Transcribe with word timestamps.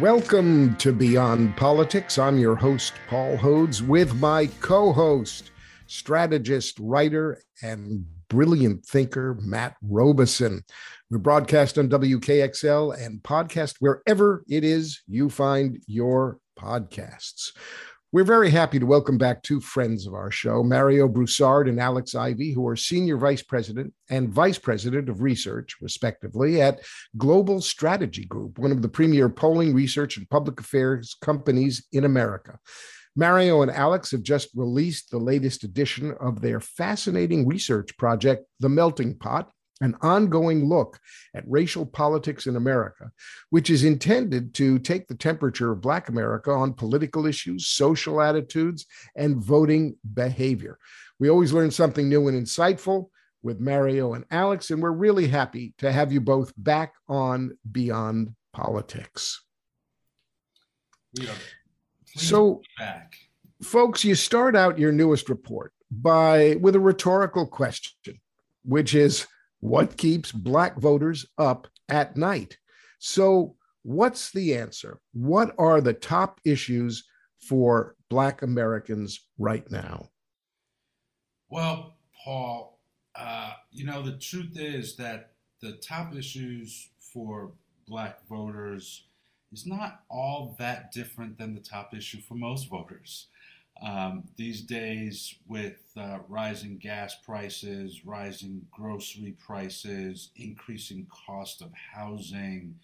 Welcome 0.00 0.76
to 0.76 0.92
Beyond 0.92 1.54
Politics. 1.58 2.18
I'm 2.18 2.38
your 2.38 2.56
host, 2.56 2.94
Paul 3.06 3.36
Hodes, 3.36 3.86
with 3.86 4.14
my 4.14 4.46
co 4.60 4.94
host, 4.94 5.50
strategist, 5.86 6.78
writer, 6.80 7.42
and 7.62 8.06
brilliant 8.28 8.86
thinker, 8.86 9.36
Matt 9.42 9.76
Robison. 9.82 10.64
We 11.10 11.18
broadcast 11.18 11.76
on 11.76 11.90
WKXL 11.90 12.98
and 12.98 13.22
podcast 13.22 13.74
wherever 13.80 14.42
it 14.48 14.64
is 14.64 15.02
you 15.06 15.28
find 15.28 15.82
your 15.86 16.38
podcasts. 16.58 17.50
We're 18.10 18.24
very 18.24 18.48
happy 18.48 18.78
to 18.78 18.86
welcome 18.86 19.18
back 19.18 19.42
two 19.42 19.60
friends 19.60 20.06
of 20.06 20.14
our 20.14 20.30
show, 20.30 20.62
Mario 20.62 21.08
Brossard 21.08 21.68
and 21.68 21.78
Alex 21.78 22.14
Ivy, 22.14 22.54
who 22.54 22.66
are 22.66 22.74
Senior 22.74 23.18
Vice 23.18 23.42
President 23.42 23.92
and 24.08 24.32
Vice 24.32 24.56
President 24.56 25.10
of 25.10 25.20
Research, 25.20 25.76
respectively, 25.82 26.62
at 26.62 26.80
Global 27.18 27.60
Strategy 27.60 28.24
Group, 28.24 28.58
one 28.58 28.72
of 28.72 28.80
the 28.80 28.88
premier 28.88 29.28
polling, 29.28 29.74
research, 29.74 30.16
and 30.16 30.26
public 30.30 30.58
affairs 30.58 31.18
companies 31.20 31.86
in 31.92 32.06
America. 32.06 32.58
Mario 33.14 33.60
and 33.60 33.70
Alex 33.70 34.12
have 34.12 34.22
just 34.22 34.48
released 34.54 35.10
the 35.10 35.18
latest 35.18 35.62
edition 35.62 36.14
of 36.18 36.40
their 36.40 36.60
fascinating 36.60 37.46
research 37.46 37.94
project, 37.98 38.46
The 38.58 38.70
Melting 38.70 39.16
Pot, 39.18 39.50
an 39.80 39.96
ongoing 40.00 40.68
look 40.68 40.98
at 41.34 41.44
racial 41.46 41.86
politics 41.86 42.46
in 42.46 42.56
America, 42.56 43.10
which 43.50 43.70
is 43.70 43.84
intended 43.84 44.54
to 44.54 44.78
take 44.78 45.06
the 45.06 45.14
temperature 45.14 45.72
of 45.72 45.80
Black 45.80 46.08
America 46.08 46.50
on 46.50 46.72
political 46.72 47.26
issues, 47.26 47.66
social 47.66 48.20
attitudes, 48.20 48.86
and 49.16 49.36
voting 49.36 49.96
behavior. 50.14 50.78
We 51.18 51.30
always 51.30 51.52
learn 51.52 51.70
something 51.70 52.08
new 52.08 52.28
and 52.28 52.40
insightful 52.40 53.10
with 53.42 53.60
Mario 53.60 54.14
and 54.14 54.24
Alex, 54.30 54.70
and 54.70 54.82
we're 54.82 54.90
really 54.90 55.28
happy 55.28 55.74
to 55.78 55.92
have 55.92 56.12
you 56.12 56.20
both 56.20 56.52
back 56.56 56.94
on 57.08 57.56
Beyond 57.70 58.34
Politics. 58.52 59.42
so, 62.04 62.62
back. 62.78 63.14
folks, 63.62 64.04
you 64.04 64.14
start 64.14 64.56
out 64.56 64.78
your 64.78 64.92
newest 64.92 65.28
report 65.28 65.72
by 65.90 66.56
with 66.60 66.74
a 66.74 66.80
rhetorical 66.80 67.46
question, 67.46 68.20
which 68.64 68.94
is 68.94 69.26
what 69.60 69.96
keeps 69.96 70.32
black 70.32 70.76
voters 70.76 71.26
up 71.38 71.66
at 71.88 72.16
night? 72.16 72.58
So, 72.98 73.56
what's 73.82 74.30
the 74.30 74.54
answer? 74.54 75.00
What 75.12 75.54
are 75.58 75.80
the 75.80 75.92
top 75.92 76.40
issues 76.44 77.04
for 77.40 77.96
black 78.08 78.42
Americans 78.42 79.20
right 79.38 79.68
now? 79.70 80.10
Well, 81.48 81.96
Paul, 82.24 82.78
uh, 83.14 83.52
you 83.70 83.86
know, 83.86 84.02
the 84.02 84.18
truth 84.18 84.58
is 84.58 84.96
that 84.96 85.32
the 85.60 85.72
top 85.72 86.14
issues 86.14 86.90
for 87.12 87.52
black 87.86 88.26
voters 88.28 89.04
is 89.52 89.66
not 89.66 90.02
all 90.10 90.54
that 90.58 90.92
different 90.92 91.38
than 91.38 91.54
the 91.54 91.60
top 91.60 91.94
issue 91.94 92.20
for 92.20 92.34
most 92.34 92.68
voters. 92.68 93.28
Um, 93.80 94.24
these 94.36 94.62
days, 94.62 95.36
with 95.46 95.78
uh, 95.96 96.18
rising 96.28 96.78
gas 96.78 97.14
prices, 97.24 98.04
rising 98.04 98.66
grocery 98.72 99.36
prices, 99.38 100.30
increasing 100.36 101.06
cost 101.26 101.62
of 101.62 101.70
housing, 101.72 102.74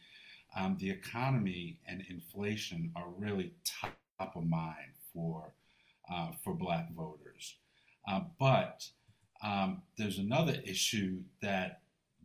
um, 0.56 0.76
the 0.78 0.90
economy 0.90 1.78
and 1.88 2.04
inflation 2.08 2.92
are 2.94 3.08
really 3.18 3.52
top 3.64 4.36
of 4.36 4.44
mind 4.46 4.92
for 5.12 5.52
uh, 6.12 6.30
for 6.42 6.54
Black 6.54 6.92
voters. 6.92 7.56
Uh, 8.06 8.20
but 8.38 8.86
um, 9.42 9.82
there's 9.98 10.18
another 10.18 10.56
issue 10.64 11.18
that 11.42 11.80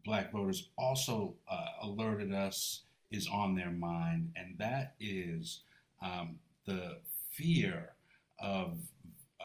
Black 0.06 0.32
voters 0.32 0.70
also 0.78 1.34
uh, 1.50 1.66
alerted 1.82 2.34
us 2.34 2.82
is 3.10 3.28
on 3.28 3.56
their 3.56 3.72
mind, 3.72 4.32
and 4.36 4.56
that 4.60 4.94
is 5.00 5.62
um, 6.04 6.38
the 6.66 6.98
fear 7.32 7.94
of 8.42 8.78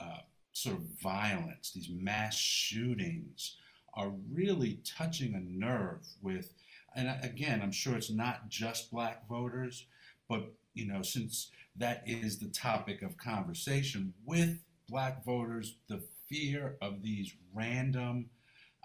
uh, 0.01 0.19
sort 0.53 0.77
of 0.77 0.83
violence, 1.03 1.73
these 1.73 1.91
mass 1.91 2.37
shootings, 2.37 3.57
are 3.95 4.13
really 4.33 4.81
touching 4.85 5.35
a 5.35 5.41
nerve 5.41 6.05
with, 6.21 6.53
and 6.97 7.09
again, 7.23 7.61
I'm 7.63 7.73
sure 7.73 7.97
it's 7.97 8.11
not 8.11 8.49
just 8.49 8.91
black 8.91 9.29
voters, 9.29 9.87
but 10.29 10.53
you 10.75 10.87
know, 10.87 11.03
since 11.03 11.51
that 11.77 12.03
is 12.07 12.39
the 12.39 12.49
topic 12.49 13.03
of 13.03 13.17
conversation 13.17 14.13
with 14.25 14.59
black 14.89 15.25
voters, 15.25 15.77
the 15.89 16.03
fear 16.29 16.77
of 16.83 17.03
these 17.03 17.35
random 17.55 18.31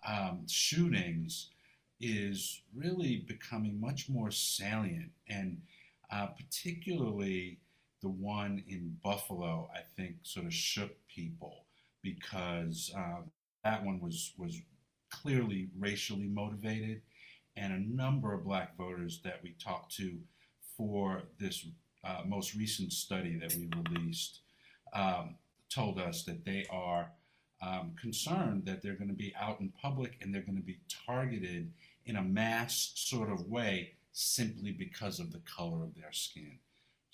um, 0.08 0.46
shootings 0.48 1.50
is 2.00 2.62
really 2.76 3.26
becoming 3.28 3.80
much 3.80 4.08
more 4.10 4.32
salient, 4.32 5.12
and 5.28 5.62
uh, 6.12 6.28
particularly 6.28 7.60
the 8.02 8.10
one 8.10 8.64
in 8.68 8.98
Buffalo, 9.04 9.70
I 9.76 9.82
think, 9.96 10.16
sort 10.24 10.46
of 10.46 10.54
shook 10.54 10.92
people 11.08 11.66
because 12.02 12.92
uh, 12.98 13.22
that 13.64 13.84
one 13.84 14.00
was 14.00 14.34
was 14.38 14.62
clearly 15.10 15.70
racially 15.78 16.28
motivated, 16.28 17.02
and 17.56 17.74
a 17.74 17.96
number 17.96 18.34
of 18.34 18.46
black 18.46 18.78
voters 18.78 19.22
that 19.24 19.42
we 19.44 19.56
talked 19.64 19.96
to 19.96 20.18
for 20.78 21.24
this 21.40 21.66
uh, 22.04 22.22
most 22.26 22.56
recent 22.56 22.94
study 22.94 23.38
that 23.38 23.54
we 23.56 23.70
released 23.92 24.40
um, 24.94 25.36
told 25.70 26.00
us 26.00 26.24
that 26.24 26.46
they 26.46 26.66
are 26.72 27.12
um, 27.62 27.92
concerned 28.00 28.66
that 28.66 28.82
they're 28.82 28.96
going 28.96 29.10
to 29.10 29.14
be 29.14 29.34
out 29.40 29.60
in 29.60 29.72
public 29.82 30.18
and 30.22 30.34
they're 30.34 30.42
going 30.42 30.56
to 30.56 30.62
be 30.62 30.80
targeted 31.06 31.72
in 32.06 32.16
a 32.16 32.24
mass 32.24 32.94
sort 32.96 33.30
of 33.30 33.48
way 33.48 33.94
simply 34.14 34.72
because 34.72 35.20
of 35.20 35.32
the 35.32 35.40
color 35.40 35.84
of 35.84 35.94
their 35.96 36.12
skin. 36.12 36.58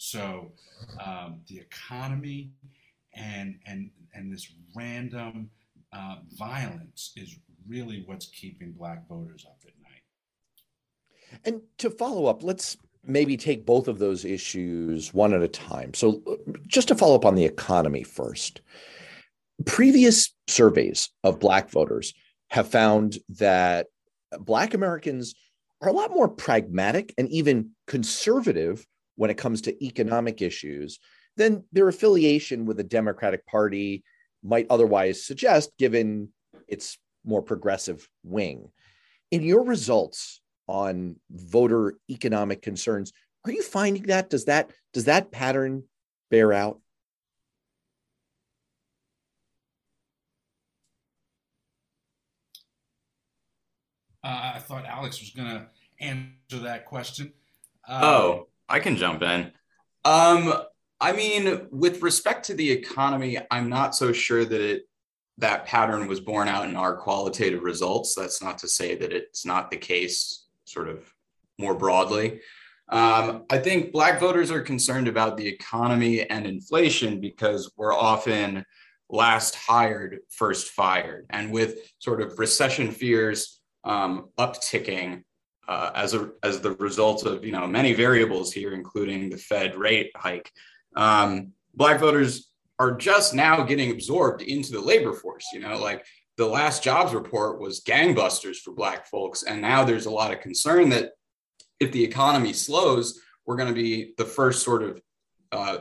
So 0.06 0.52
um, 1.04 1.42
the 1.48 1.58
economy 1.58 2.52
and 3.16 3.56
and 3.66 3.90
and 4.14 4.32
this 4.32 4.54
random 4.76 5.50
uh, 5.94 6.18
violence 6.38 7.12
is 7.16 7.36
really 7.68 8.04
what's 8.06 8.28
keeping 8.28 8.74
black 8.74 9.08
voters 9.08 9.46
up 9.48 9.58
at 9.66 9.74
night. 9.82 11.40
And 11.44 11.62
to 11.80 11.90
follow 11.90 12.28
up, 12.28 12.44
let's 12.44 12.78
maybe 13.04 13.36
take 13.36 13.66
both 13.66 13.88
of 13.88 13.98
those 13.98 14.26
issues 14.26 15.12
one 15.12 15.34
at 15.34 15.42
a 15.42 15.48
time. 15.48 15.96
So 15.96 16.22
just 16.68 16.88
to 16.90 16.96
follow 16.96 17.16
up 17.16 17.26
on 17.26 17.36
the 17.36 17.46
economy 17.46 18.04
first. 18.04 18.62
Previous 19.66 20.36
surveys 20.48 21.10
of 21.24 21.40
black 21.40 21.72
voters 21.72 22.14
have 22.50 22.68
found 22.68 23.18
that 23.30 23.88
black 24.40 24.74
Americans 24.76 25.34
are 25.82 25.90
a 25.90 25.94
lot 25.94 26.12
more 26.12 26.28
pragmatic 26.28 27.14
and 27.18 27.30
even 27.30 27.72
conservative 27.88 28.86
when 29.16 29.30
it 29.30 29.38
comes 29.38 29.62
to 29.62 29.86
economic 29.86 30.42
issues 30.42 31.00
than 31.38 31.64
their 31.72 31.88
affiliation 31.88 32.66
with 32.66 32.78
the 32.78 32.84
Democratic 32.84 33.46
Party 33.46 34.04
might 34.44 34.68
otherwise 34.70 35.26
suggest, 35.26 35.72
given 35.78 36.30
its 36.68 36.98
more 37.26 37.42
progressive 37.42 38.08
wing. 38.24 38.70
In 39.32 39.42
your 39.42 39.64
results 39.64 40.42
on 40.68 41.16
voter 41.30 41.96
economic 42.10 42.62
concerns, 42.62 43.12
are 43.44 43.52
you 43.52 43.64
finding 43.64 44.04
that? 44.04 44.30
Does 44.30 44.46
that 44.46 44.72
does 44.94 45.06
that 45.06 45.32
pattern 45.32 45.84
bear 46.32 46.54
out? 46.54 46.80
Uh, 54.24 54.54
I 54.56 54.60
thought 54.60 54.86
Alex 54.86 55.20
was 55.20 55.30
going 55.30 55.50
to 55.50 55.68
answer 56.00 56.64
that 56.64 56.86
question. 56.86 57.32
Uh, 57.88 58.00
oh, 58.04 58.48
I 58.68 58.80
can 58.80 58.96
jump 58.96 59.22
in. 59.22 59.52
Um, 60.04 60.54
I 61.00 61.12
mean, 61.12 61.68
with 61.72 62.02
respect 62.02 62.46
to 62.46 62.54
the 62.54 62.72
economy, 62.72 63.38
I'm 63.52 63.70
not 63.70 63.96
so 63.96 64.12
sure 64.12 64.46
that 64.46 64.62
it 64.62 64.84
that 65.38 65.66
pattern 65.66 66.08
was 66.08 66.22
borne 66.22 66.48
out 66.48 66.70
in 66.70 66.78
our 66.78 66.96
qualitative 66.96 67.64
results. 67.64 68.16
That's 68.16 68.42
not 68.42 68.58
to 68.60 68.70
say 68.70 68.96
that 68.96 69.12
it's 69.12 69.46
not 69.46 69.70
the 69.70 69.78
case, 69.78 70.46
sort 70.64 70.88
of 70.88 71.14
more 71.60 71.76
broadly. 71.76 72.40
Um, 72.88 73.44
I 73.50 73.58
think 73.58 73.92
Black 73.92 74.20
voters 74.20 74.52
are 74.52 74.62
concerned 74.62 75.08
about 75.08 75.36
the 75.36 75.48
economy 75.48 76.22
and 76.30 76.46
inflation 76.46 77.20
because 77.20 77.72
we're 77.76 77.94
often 77.94 78.64
last 79.10 79.56
hired, 79.56 80.20
first 80.30 80.70
fired. 80.70 81.26
And 81.30 81.52
with 81.52 81.80
sort 82.00 82.22
of 82.22 82.40
recession 82.40 82.92
fears 82.92 83.60
um, 83.84 84.30
upticking, 84.38 85.24
uh, 85.68 85.92
as 85.96 86.14
a 86.14 86.32
as 86.44 86.60
the 86.60 86.72
result 86.74 87.26
of 87.26 87.44
you 87.44 87.52
know 87.52 87.68
many 87.68 87.94
variables 87.94 88.52
here, 88.52 88.74
including 88.74 89.30
the 89.30 89.38
Fed 89.38 89.76
rate 89.76 90.12
hike. 90.16 90.52
Um, 90.96 91.52
black 91.74 92.00
voters 92.00 92.50
are 92.78 92.92
just 92.92 93.34
now 93.34 93.64
getting 93.64 93.92
absorbed 93.92 94.42
into 94.42 94.72
the 94.72 94.82
labor 94.82 95.14
force. 95.14 95.48
You 95.54 95.62
know, 95.62 95.78
like 95.78 96.06
the 96.38 96.46
last 96.46 96.84
jobs 96.84 97.14
report 97.14 97.60
was 97.60 97.82
gangbusters 97.82 98.58
for 98.58 98.74
black 98.74 99.08
folks, 99.08 99.44
and 99.44 99.62
now 99.62 99.84
there's 99.84 100.06
a 100.06 100.12
lot 100.12 100.34
of 100.34 100.42
concern 100.42 100.90
that 100.90 101.12
if 101.80 101.92
the 101.92 102.04
economy 102.04 102.54
slows, 102.54 103.20
we're 103.46 103.58
going 103.58 103.74
to 103.74 103.82
be 103.82 104.14
the 104.18 104.26
first 104.26 104.64
sort 104.64 104.84
of 104.84 105.02
uh, 105.52 105.78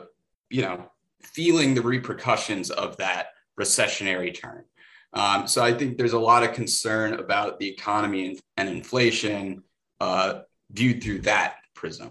you 0.50 0.62
know 0.62 0.90
feeling 1.22 1.74
the 1.74 1.82
repercussions 1.82 2.70
of 2.70 2.96
that 2.98 3.28
recessionary 3.58 4.34
turn. 4.34 4.64
Um, 5.12 5.46
so 5.46 5.62
I 5.62 5.72
think 5.72 5.96
there's 5.96 6.12
a 6.12 6.18
lot 6.18 6.42
of 6.42 6.52
concern 6.52 7.14
about 7.14 7.58
the 7.60 7.68
economy 7.68 8.26
and, 8.26 8.40
and 8.56 8.68
inflation 8.68 9.62
uh, 10.04 10.42
viewed 10.70 11.02
through 11.02 11.20
that 11.20 11.56
prism. 11.74 12.10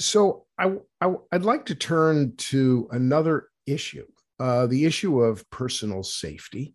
So 0.00 0.46
I, 0.58 0.76
I 1.00 1.06
would 1.06 1.44
like 1.44 1.66
to 1.66 1.74
turn 1.74 2.34
to 2.36 2.88
another 2.90 3.48
issue, 3.66 4.06
uh, 4.40 4.66
the 4.66 4.84
issue 4.84 5.20
of 5.20 5.48
personal 5.50 6.02
safety. 6.02 6.74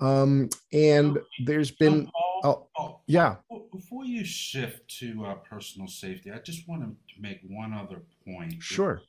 Um, 0.00 0.48
and 0.72 1.18
there's 1.46 1.70
been, 1.70 2.10
Paul, 2.42 2.70
Paul, 2.76 3.02
yeah. 3.06 3.36
Before 3.72 4.04
you 4.04 4.24
shift 4.24 4.98
to 4.98 5.24
uh, 5.24 5.34
personal 5.36 5.88
safety, 5.88 6.30
I 6.30 6.38
just 6.38 6.68
want 6.68 6.82
to 6.82 7.20
make 7.20 7.40
one 7.48 7.72
other 7.72 8.02
point. 8.26 8.62
Sure. 8.62 9.00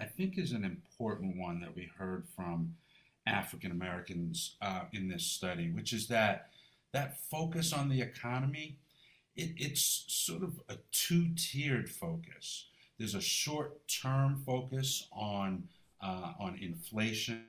I 0.00 0.04
think 0.04 0.36
is 0.36 0.52
an 0.52 0.64
important 0.64 1.36
one 1.36 1.60
that 1.60 1.74
we 1.74 1.88
heard 1.98 2.26
from 2.34 2.74
African 3.26 3.70
Americans 3.70 4.56
uh, 4.60 4.82
in 4.92 5.08
this 5.08 5.24
study, 5.24 5.70
which 5.70 5.92
is 5.92 6.08
that 6.08 6.48
that 6.94 7.18
focus 7.28 7.72
on 7.72 7.88
the 7.88 8.00
economy, 8.00 8.78
it, 9.36 9.50
it's 9.56 10.04
sort 10.08 10.42
of 10.42 10.60
a 10.68 10.76
two-tiered 10.92 11.90
focus. 11.90 12.68
There's 12.98 13.16
a 13.16 13.20
short-term 13.20 14.42
focus 14.46 15.08
on 15.12 15.64
uh, 16.00 16.32
on 16.38 16.56
inflation 16.60 17.46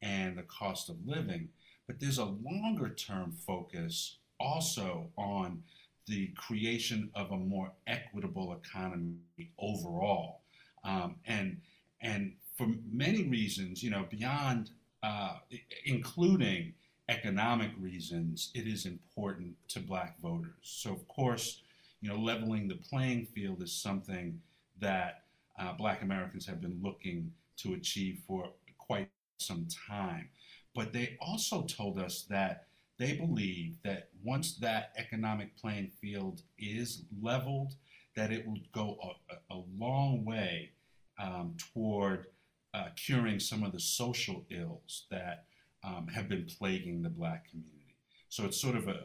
and 0.00 0.38
the 0.38 0.44
cost 0.44 0.88
of 0.88 0.96
living, 1.06 1.48
but 1.86 2.00
there's 2.00 2.18
a 2.18 2.24
longer-term 2.24 3.32
focus 3.32 4.18
also 4.38 5.10
on 5.16 5.62
the 6.06 6.28
creation 6.36 7.10
of 7.14 7.32
a 7.32 7.36
more 7.36 7.70
equitable 7.86 8.54
economy 8.54 9.50
overall. 9.58 10.40
Um, 10.84 11.16
and 11.26 11.60
and 12.00 12.32
for 12.56 12.68
many 12.90 13.24
reasons, 13.28 13.82
you 13.82 13.90
know, 13.90 14.06
beyond 14.10 14.70
uh, 15.02 15.38
including 15.84 16.72
economic 17.08 17.70
reasons, 17.78 18.50
it 18.54 18.66
is 18.66 18.86
important 18.86 19.54
to 19.68 19.80
Black 19.80 20.20
voters. 20.20 20.52
So, 20.62 20.92
of 20.92 21.06
course, 21.08 21.62
you 22.00 22.08
know, 22.08 22.16
leveling 22.16 22.68
the 22.68 22.76
playing 22.76 23.26
field 23.26 23.62
is 23.62 23.72
something 23.72 24.40
that 24.80 25.22
uh, 25.58 25.72
Black 25.72 26.02
Americans 26.02 26.46
have 26.46 26.60
been 26.60 26.80
looking 26.82 27.32
to 27.58 27.74
achieve 27.74 28.20
for 28.26 28.50
quite 28.78 29.08
some 29.38 29.66
time. 29.88 30.28
But 30.74 30.92
they 30.92 31.16
also 31.20 31.62
told 31.62 31.98
us 31.98 32.26
that 32.30 32.66
they 32.98 33.14
believe 33.14 33.76
that 33.84 34.08
once 34.22 34.56
that 34.56 34.92
economic 34.96 35.56
playing 35.56 35.90
field 36.00 36.42
is 36.58 37.04
leveled, 37.20 37.74
that 38.16 38.32
it 38.32 38.46
will 38.46 38.60
go 38.72 38.98
a, 39.30 39.54
a 39.54 39.62
long 39.78 40.24
way 40.24 40.70
um, 41.18 41.56
toward 41.72 42.26
uh, 42.72 42.88
curing 42.96 43.38
some 43.38 43.62
of 43.62 43.72
the 43.72 43.80
social 43.80 44.44
ills 44.50 45.06
that 45.10 45.44
um, 45.84 46.06
have 46.08 46.28
been 46.28 46.46
plaguing 46.46 47.02
the 47.02 47.10
Black 47.10 47.50
community. 47.50 47.96
So 48.28 48.44
it's 48.44 48.60
sort 48.60 48.76
of 48.76 48.88
a, 48.88 49.04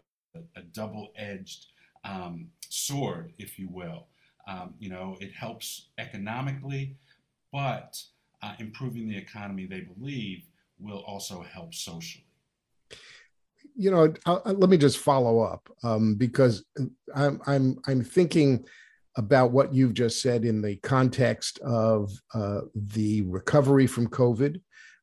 a, 0.56 0.62
double 0.74 1.10
edged 1.16 1.68
um, 2.04 2.48
sword, 2.70 3.34
if 3.38 3.60
you 3.60 3.68
will. 3.70 4.08
Um, 4.48 4.74
you 4.80 4.90
know, 4.90 5.18
it 5.20 5.34
helps 5.34 5.90
economically, 5.98 6.96
but 7.52 8.02
uh, 8.42 8.54
improving 8.60 9.08
the 9.08 9.18
economy, 9.18 9.66
they 9.66 9.82
believe, 9.82 10.44
will 10.80 11.04
also 11.06 11.44
help 11.44 11.74
socially 11.74 12.26
you 13.80 13.92
know, 13.92 14.14
I'll, 14.26 14.42
let 14.46 14.70
me 14.70 14.78
just 14.78 14.98
follow 14.98 15.40
up 15.40 15.70
um, 15.84 16.16
because 16.16 16.66
I'm 17.16 17.42
I'm 17.48 17.80
I'm 17.88 18.04
thinking 18.04 18.66
about 19.16 19.52
what 19.52 19.74
you've 19.74 19.94
just 19.94 20.22
said 20.22 20.44
in 20.44 20.62
the 20.62 20.76
context 20.78 21.60
of 21.60 22.12
uh, 22.34 22.62
the 22.76 23.22
recovery 23.22 23.88
from 23.88 24.08
COVID, 24.08 24.60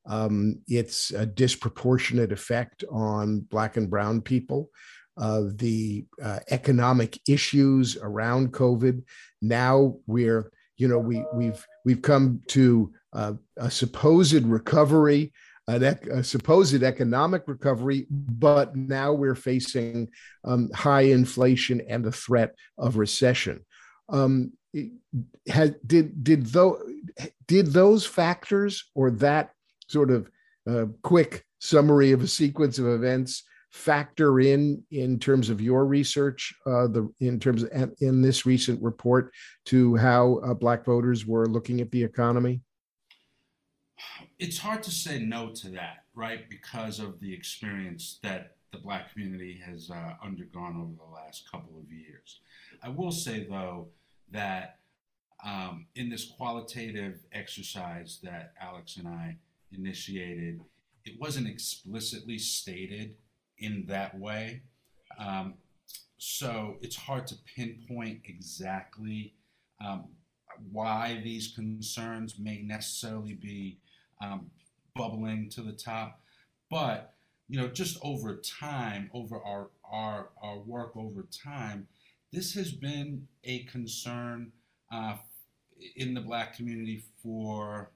um, 0.07 0.61
its 0.69 1.11
a 1.11 1.27
disproportionate 1.27 2.33
effect 2.33 2.85
on 2.91 3.41
Black 3.41 3.77
and 3.77 3.91
Brown 3.91 4.21
people, 4.21 4.71
uh, 5.17 5.43
the 5.55 6.07
uh, 6.23 6.41
economic 6.51 7.19
issues 7.29 7.97
around 7.97 8.53
COVID. 8.53 9.03
Now 9.43 9.97
we're, 10.07 10.51
you 10.77 10.89
know, 10.89 10.99
we 10.99 11.25
we've 11.35 11.67
we've 11.85 12.03
come 12.03 12.41
to 12.49 12.93
uh, 13.13 13.35
a 13.57 13.71
supposed 13.71 14.45
recovery 14.45 15.33
ec- 15.69 16.07
a 16.07 16.23
supposed 16.23 16.83
economic 16.83 17.43
recovery, 17.47 18.07
but 18.11 18.77
now 18.77 19.13
we're 19.13 19.35
facing 19.35 20.09
um, 20.45 20.71
high 20.73 21.03
inflation 21.03 21.81
and 21.89 22.05
the 22.05 22.13
threat 22.13 22.55
of 22.79 22.97
recession. 22.97 23.65
Um, 24.09 24.53
did 24.73 26.23
did 26.25 26.53
did 27.47 27.67
those 27.67 28.07
factors 28.07 28.91
or 28.95 29.11
that 29.11 29.51
sort 29.89 30.11
of 30.11 30.31
uh, 30.69 30.87
quick 31.03 31.45
summary 31.61 32.13
of 32.13 32.23
a 32.23 32.27
sequence 32.27 32.79
of 32.79 32.87
events 32.87 33.45
factor 33.71 34.41
in 34.41 34.83
in 34.91 35.19
terms 35.19 35.51
of 35.51 35.61
your 35.61 35.85
research 35.85 36.55
uh, 36.67 36.87
the 36.87 37.13
in 37.21 37.39
terms 37.39 37.63
of 37.63 37.93
in 38.01 38.23
this 38.23 38.47
recent 38.47 38.83
report 38.83 39.33
to 39.65 39.97
how 39.97 40.37
uh, 40.37 40.55
black 40.55 40.85
voters 40.85 41.27
were 41.27 41.47
looking 41.47 41.81
at 41.81 41.91
the 41.91 42.03
economy 42.03 42.61
it's 44.39 44.59
hard 44.59 44.83
to 44.83 44.91
say 44.91 45.21
no 45.21 45.51
to 45.51 45.69
that, 45.71 46.05
right? 46.15 46.49
Because 46.49 47.01
of 47.01 47.19
the 47.21 47.33
experience 47.33 48.19
that 48.23 48.57
the 48.73 48.79
black 48.79 49.13
community 49.13 49.61
has 49.65 49.91
uh, 49.91 50.15
undergone 50.23 50.77
over 50.77 50.93
the 50.93 51.15
last 51.15 51.51
couple 51.51 51.79
of 51.79 51.91
years. 51.91 52.41
I 52.83 52.91
will 52.91 53.13
say, 53.13 53.47
though, 53.49 53.89
that 54.31 54.79
um, 55.45 55.87
in 55.95 56.11
this 56.11 56.25
qualitative 56.25 57.21
exercise 57.33 58.19
that 58.23 58.53
Alex 58.61 58.97
and 58.97 59.09
I 59.09 59.37
initiated, 59.73 60.61
it 61.05 61.21
wasn't 61.21 61.49
explicitly 61.49 62.39
stated 62.39 63.17
in 63.59 63.85
that 63.87 64.19
way. 64.19 64.63
Um, 65.19 65.55
so 66.19 66.77
it's 66.81 66.97
hard 66.97 67.27
to 67.29 67.37
pinpoint 67.55 68.23
exactly 68.25 69.35
um, 69.85 70.05
why 70.73 71.21
these 71.23 71.53
concerns 71.55 72.39
may 72.39 72.63
necessarily 72.63 73.35
be 73.35 73.79
um, 74.23 74.51
bubbling 74.95 75.49
to 75.51 75.63
the 75.63 75.73
top. 75.73 76.21
But 76.71 77.15
you 77.49 77.61
know, 77.61 77.69
just 77.69 77.99
over 78.03 78.37
time, 78.37 79.11
over 79.15 79.41
our 79.41 79.69
our 79.85 80.31
our 80.43 80.59
work 80.59 80.97
over 80.97 81.27
time, 81.45 81.87
this 82.33 82.55
has 82.55 82.73
been 82.73 83.29
a 83.45 83.61
concern 83.65 84.53
uh, 84.93 85.17
in 85.97 86.15
the 86.15 86.21
Black 86.21 86.57
community 86.57 87.05
for, 87.23 87.91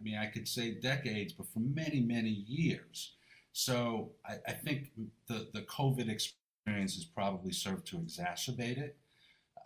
I 0.00 0.02
mean, 0.02 0.16
I 0.16 0.26
could 0.26 0.48
say 0.48 0.72
decades, 0.72 1.32
but 1.32 1.46
for 1.52 1.60
many 1.60 2.00
many 2.00 2.30
years. 2.30 3.12
So 3.52 4.12
I, 4.26 4.36
I 4.48 4.52
think 4.52 4.92
the 5.26 5.48
the 5.52 5.62
COVID 5.62 6.08
experience 6.08 6.94
has 6.94 7.04
probably 7.04 7.52
served 7.52 7.86
to 7.88 7.96
exacerbate 7.96 8.78
it, 8.78 8.96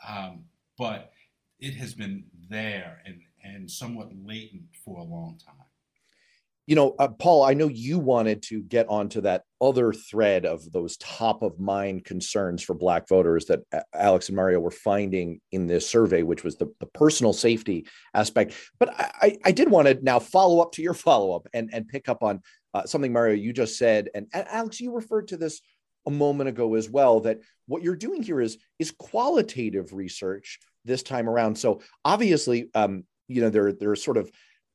um, 0.06 0.44
but 0.76 1.12
it 1.60 1.74
has 1.74 1.94
been 1.94 2.24
there 2.50 3.02
and 3.06 3.20
and 3.42 3.70
somewhat 3.70 4.10
latent 4.24 4.64
for 4.84 4.98
a 4.98 5.04
long 5.04 5.38
time 5.44 5.63
you 6.66 6.76
know, 6.76 6.94
uh, 6.98 7.08
Paul, 7.08 7.42
I 7.42 7.52
know 7.52 7.68
you 7.68 7.98
wanted 7.98 8.42
to 8.44 8.62
get 8.62 8.88
onto 8.88 9.20
that 9.22 9.42
other 9.60 9.92
thread 9.92 10.46
of 10.46 10.70
those 10.72 10.96
top 10.96 11.42
of 11.42 11.60
mind 11.60 12.04
concerns 12.04 12.62
for 12.62 12.74
Black 12.74 13.06
voters 13.06 13.46
that 13.46 13.60
Alex 13.94 14.28
and 14.28 14.36
Mario 14.36 14.60
were 14.60 14.70
finding 14.70 15.40
in 15.52 15.66
this 15.66 15.88
survey, 15.88 16.22
which 16.22 16.42
was 16.42 16.56
the, 16.56 16.72
the 16.80 16.86
personal 16.86 17.34
safety 17.34 17.86
aspect. 18.14 18.54
But 18.78 18.94
I, 18.98 19.36
I 19.44 19.52
did 19.52 19.70
want 19.70 19.88
to 19.88 19.98
now 20.02 20.18
follow 20.18 20.60
up 20.60 20.72
to 20.72 20.82
your 20.82 20.94
follow 20.94 21.36
up 21.36 21.46
and, 21.52 21.68
and 21.72 21.86
pick 21.86 22.08
up 22.08 22.22
on 22.22 22.40
uh, 22.72 22.84
something, 22.84 23.12
Mario, 23.12 23.34
you 23.34 23.52
just 23.52 23.76
said. 23.76 24.08
And, 24.14 24.26
and 24.32 24.46
Alex, 24.48 24.80
you 24.80 24.94
referred 24.94 25.28
to 25.28 25.36
this 25.36 25.60
a 26.06 26.10
moment 26.10 26.48
ago 26.48 26.74
as 26.74 26.88
well 26.88 27.20
that 27.20 27.40
what 27.66 27.82
you're 27.82 27.96
doing 27.96 28.22
here 28.22 28.40
is 28.40 28.58
is 28.78 28.90
qualitative 28.90 29.92
research 29.92 30.58
this 30.84 31.02
time 31.02 31.28
around. 31.28 31.56
So 31.56 31.80
obviously, 32.04 32.70
um, 32.74 33.04
you 33.28 33.40
know, 33.40 33.50
there, 33.50 33.72
there 33.72 33.90
are 33.90 33.96
sort 33.96 34.18
of 34.18 34.30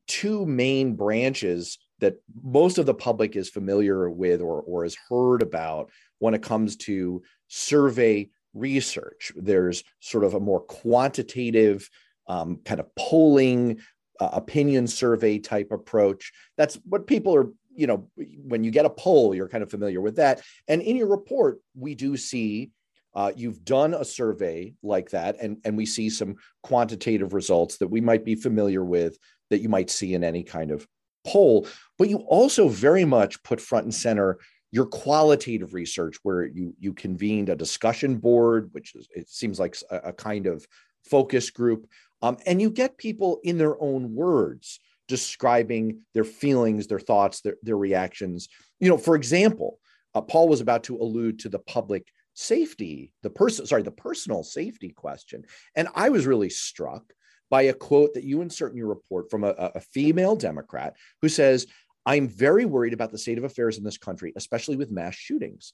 two 0.09 0.45
main 0.45 0.95
branches 0.95 1.77
that 1.99 2.15
most 2.43 2.77
of 2.77 2.85
the 2.85 2.93
public 2.93 3.35
is 3.35 3.49
familiar 3.49 4.09
with 4.09 4.41
or, 4.41 4.61
or 4.61 4.83
has 4.83 4.97
heard 5.07 5.41
about 5.41 5.89
when 6.17 6.33
it 6.33 6.41
comes 6.41 6.75
to 6.75 7.21
survey 7.47 8.29
research. 8.53 9.31
There's 9.35 9.83
sort 9.99 10.23
of 10.23 10.33
a 10.33 10.39
more 10.39 10.61
quantitative 10.61 11.89
um, 12.27 12.59
kind 12.65 12.79
of 12.79 12.93
polling, 12.95 13.79
uh, 14.19 14.29
opinion 14.33 14.87
survey 14.87 15.39
type 15.39 15.71
approach. 15.71 16.31
That's 16.57 16.75
what 16.85 17.07
people 17.07 17.35
are, 17.35 17.51
you 17.73 17.87
know, 17.87 18.09
when 18.15 18.63
you 18.63 18.71
get 18.71 18.85
a 18.85 18.89
poll, 18.89 19.35
you're 19.35 19.47
kind 19.47 19.63
of 19.63 19.69
familiar 19.69 20.01
with 20.01 20.17
that. 20.17 20.41
And 20.67 20.81
in 20.81 20.95
your 20.95 21.07
report, 21.07 21.59
we 21.75 21.95
do 21.95 22.17
see 22.17 22.71
uh, 23.15 23.31
you've 23.35 23.63
done 23.65 23.93
a 23.93 24.05
survey 24.05 24.73
like 24.83 25.09
that, 25.09 25.37
and, 25.41 25.57
and 25.65 25.75
we 25.75 25.85
see 25.85 26.09
some 26.09 26.35
quantitative 26.61 27.33
results 27.33 27.77
that 27.77 27.87
we 27.87 28.01
might 28.01 28.23
be 28.23 28.35
familiar 28.35 28.83
with 28.83 29.17
that 29.49 29.61
you 29.61 29.69
might 29.69 29.89
see 29.89 30.13
in 30.13 30.23
any 30.23 30.43
kind 30.43 30.71
of 30.71 30.87
poll. 31.25 31.67
But 31.97 32.09
you 32.09 32.17
also 32.17 32.67
very 32.67 33.05
much 33.05 33.41
put 33.43 33.61
front 33.61 33.85
and 33.85 33.93
center 33.93 34.39
your 34.71 34.85
qualitative 34.85 35.73
research, 35.73 36.17
where 36.23 36.45
you 36.45 36.75
you 36.79 36.93
convened 36.93 37.49
a 37.49 37.55
discussion 37.55 38.17
board, 38.17 38.69
which 38.71 38.95
is 38.95 39.07
it 39.15 39.27
seems 39.27 39.59
like 39.59 39.75
a, 39.89 39.97
a 39.97 40.13
kind 40.13 40.45
of 40.45 40.65
focus 41.09 41.49
group, 41.49 41.87
um, 42.21 42.37
and 42.45 42.61
you 42.61 42.69
get 42.69 42.97
people 42.97 43.39
in 43.43 43.57
their 43.57 43.81
own 43.81 44.13
words 44.13 44.79
describing 45.07 46.01
their 46.13 46.23
feelings, 46.23 46.85
their 46.85 46.99
thoughts, 46.99 47.41
their, 47.41 47.55
their 47.63 47.77
reactions. 47.77 48.47
You 48.79 48.89
know, 48.89 48.97
for 48.97 49.15
example, 49.15 49.79
uh, 50.13 50.21
Paul 50.21 50.47
was 50.47 50.61
about 50.61 50.83
to 50.83 50.97
allude 50.97 51.39
to 51.39 51.49
the 51.49 51.59
public 51.59 52.07
safety, 52.35 53.11
the 53.23 53.29
person, 53.29 53.65
sorry, 53.65 53.81
the 53.81 53.91
personal 53.91 54.43
safety 54.43 54.89
question. 54.89 55.43
And 55.75 55.87
I 55.95 56.09
was 56.09 56.27
really 56.27 56.49
struck 56.49 57.03
by 57.49 57.63
a 57.63 57.73
quote 57.73 58.13
that 58.13 58.23
you 58.23 58.41
insert 58.41 58.71
in 58.71 58.77
your 58.77 58.87
report 58.87 59.29
from 59.29 59.43
a, 59.43 59.49
a 59.49 59.81
female 59.81 60.35
Democrat 60.35 60.95
who 61.21 61.29
says, 61.29 61.67
I'm 62.05 62.27
very 62.27 62.65
worried 62.65 62.93
about 62.93 63.11
the 63.11 63.17
state 63.17 63.37
of 63.37 63.43
affairs 63.43 63.77
in 63.77 63.83
this 63.83 63.97
country, 63.97 64.33
especially 64.35 64.77
with 64.77 64.91
mass 64.91 65.15
shootings. 65.15 65.73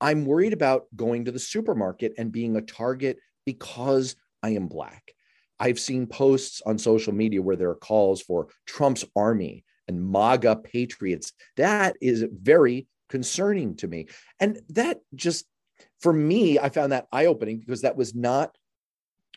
I'm 0.00 0.24
worried 0.24 0.52
about 0.52 0.86
going 0.96 1.24
to 1.24 1.32
the 1.32 1.38
supermarket 1.38 2.14
and 2.18 2.32
being 2.32 2.56
a 2.56 2.62
target 2.62 3.18
because 3.46 4.16
I 4.42 4.50
am 4.50 4.66
Black. 4.66 5.14
I've 5.60 5.78
seen 5.78 6.06
posts 6.06 6.60
on 6.66 6.76
social 6.78 7.12
media 7.12 7.40
where 7.40 7.56
there 7.56 7.70
are 7.70 7.76
calls 7.76 8.20
for 8.20 8.48
Trump's 8.66 9.04
army 9.14 9.64
and 9.86 10.10
MAGA 10.10 10.56
patriots. 10.56 11.32
That 11.56 11.96
is 12.00 12.24
very 12.32 12.88
concerning 13.08 13.76
to 13.76 13.86
me. 13.86 14.08
And 14.40 14.60
that 14.70 15.00
just, 15.14 15.44
for 16.00 16.12
me, 16.12 16.58
I 16.58 16.68
found 16.68 16.92
that 16.92 17.06
eye 17.12 17.26
opening 17.26 17.60
because 17.60 17.82
that 17.82 17.96
was 17.96 18.14
not 18.14 18.56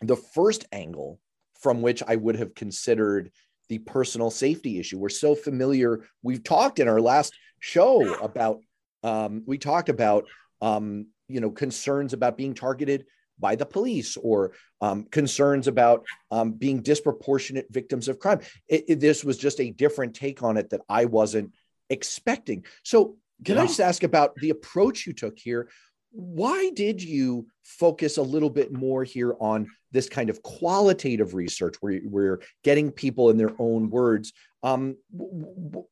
the 0.01 0.15
first 0.15 0.65
angle 0.71 1.19
from 1.65 1.81
which 1.81 2.03
I 2.07 2.15
would 2.15 2.35
have 2.35 2.53
considered 2.53 3.31
the 3.69 3.79
personal 3.79 4.29
safety 4.29 4.77
issue. 4.77 4.99
We're 4.99 5.09
so 5.09 5.33
familiar. 5.33 6.05
We've 6.21 6.43
talked 6.43 6.77
in 6.77 6.87
our 6.87 7.01
last 7.01 7.33
show 7.59 8.13
about, 8.21 8.59
um, 9.01 9.41
we 9.47 9.57
talked 9.57 9.89
about, 9.89 10.27
um, 10.61 11.07
you 11.27 11.39
know, 11.39 11.49
concerns 11.49 12.13
about 12.13 12.37
being 12.37 12.53
targeted 12.53 13.07
by 13.39 13.55
the 13.55 13.65
police 13.65 14.15
or 14.15 14.51
um, 14.79 15.05
concerns 15.05 15.67
about 15.67 16.05
um, 16.29 16.51
being 16.51 16.83
disproportionate 16.83 17.65
victims 17.71 18.09
of 18.09 18.19
crime. 18.19 18.41
It, 18.67 18.85
it, 18.87 18.99
this 18.99 19.23
was 19.23 19.35
just 19.35 19.59
a 19.59 19.71
different 19.71 20.13
take 20.13 20.43
on 20.43 20.57
it 20.57 20.69
that 20.69 20.81
I 20.87 21.05
wasn't 21.05 21.51
expecting. 21.89 22.63
So, 22.83 23.17
can 23.43 23.55
yeah. 23.55 23.63
I 23.63 23.65
just 23.65 23.79
ask 23.79 24.03
about 24.03 24.35
the 24.35 24.51
approach 24.51 25.07
you 25.07 25.13
took 25.13 25.39
here? 25.39 25.67
Why 26.15 26.71
did 26.73 27.03
you 27.03 27.47
focus 27.63 28.15
a 28.15 28.21
little 28.21 28.49
bit 28.49 28.71
more 28.71 29.03
here 29.03 29.35
on 29.41 29.67
this 29.91 30.07
kind 30.07 30.29
of 30.29 30.41
qualitative 30.41 31.33
research 31.33 31.75
where 31.81 31.99
we're 32.05 32.41
getting 32.63 32.89
people 32.89 33.29
in 33.31 33.37
their 33.37 33.51
own 33.59 33.89
words? 33.89 34.31
Um, 34.63 34.95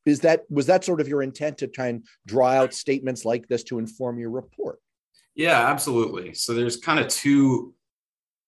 is 0.06 0.22
that 0.22 0.44
was 0.50 0.68
that 0.68 0.86
sort 0.86 1.02
of 1.02 1.10
your 1.10 1.24
intent 1.24 1.58
to 1.58 1.68
try 1.68 1.88
and 1.88 2.06
draw 2.26 2.50
out 2.50 2.74
statements 2.74 3.26
like 3.26 3.48
this 3.50 3.64
to 3.66 3.80
inform 3.80 4.18
your 4.18 4.30
report? 4.30 4.80
Yeah, 5.36 5.68
absolutely. 5.68 6.34
So 6.34 6.54
there's 6.54 6.78
kind 6.78 7.00
of 7.00 7.10
two 7.10 7.74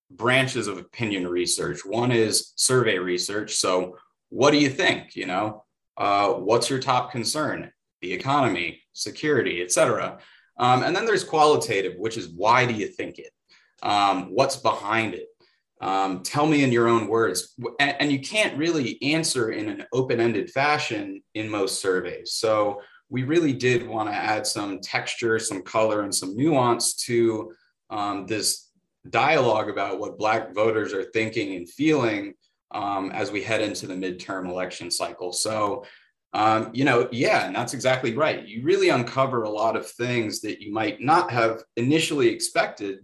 branches 0.10 0.68
of 0.68 0.78
opinion 0.78 1.28
research. 1.28 1.86
One 1.86 2.12
is 2.12 2.54
survey 2.56 3.00
research. 3.00 3.56
So 3.56 3.98
what 4.30 4.52
do 4.52 4.58
you 4.58 4.70
think? 4.70 5.16
You 5.16 5.26
know, 5.26 5.66
uh, 5.98 6.30
what's 6.30 6.70
your 6.70 6.80
top 6.80 7.12
concern? 7.12 7.72
The 8.02 8.14
economy, 8.14 8.82
security, 8.94 9.62
etc. 9.62 10.20
Um, 10.58 10.84
and 10.84 10.96
then 10.96 11.06
there's 11.06 11.24
qualitative, 11.24 11.98
which 11.98 12.18
is 12.18 12.30
why 12.30 12.66
do 12.66 12.74
you 12.74 12.88
think 12.88 13.20
it? 13.20 13.32
Um, 13.84 14.28
what's 14.34 14.56
behind 14.56 15.14
it? 15.14 15.28
Um, 15.82 16.24
tell 16.24 16.46
me 16.46 16.64
in 16.64 16.72
your 16.72 16.88
own 16.88 17.08
words. 17.08 17.54
And, 17.80 17.96
and 18.00 18.12
you 18.12 18.20
can't 18.20 18.58
really 18.58 19.02
answer 19.02 19.52
in 19.52 19.68
an 19.70 19.86
open 19.92 20.20
ended 20.20 20.50
fashion 20.50 21.22
in 21.34 21.50
most 21.50 21.82
surveys. 21.82 22.34
So 22.34 22.82
we 23.10 23.24
really 23.24 23.54
did 23.54 23.88
want 23.88 24.10
to 24.10 24.16
add 24.16 24.48
some 24.48 24.80
texture, 24.80 25.38
some 25.38 25.62
color, 25.62 26.02
and 26.02 26.16
some 26.16 26.36
nuance 26.36 26.96
to 27.06 27.52
um, 27.90 28.26
this 28.26 28.72
dialogue 29.10 29.70
about 29.70 30.00
what 30.00 30.18
Black 30.18 30.56
voters 30.56 30.94
are 30.94 31.04
thinking 31.04 31.56
and 31.56 31.70
feeling 31.70 32.34
um, 32.72 33.12
as 33.12 33.32
we 33.32 33.44
head 33.44 33.62
into 33.62 33.86
the 33.86 33.94
midterm 33.94 34.50
election 34.50 34.90
cycle. 34.90 35.32
So, 35.32 35.86
um, 36.36 36.70
you 36.74 36.84
know, 36.84 37.08
yeah, 37.12 37.46
and 37.46 37.56
that's 37.56 37.74
exactly 37.74 38.14
right. 38.14 38.46
You 38.46 38.62
really 38.64 38.90
uncover 38.90 39.44
a 39.44 39.50
lot 39.50 39.76
of 39.76 39.90
things 39.90 40.42
that 40.42 40.62
you 40.62 40.72
might 40.72 41.02
not 41.02 41.32
have 41.32 41.64
initially 41.78 42.28
expected 42.28 43.00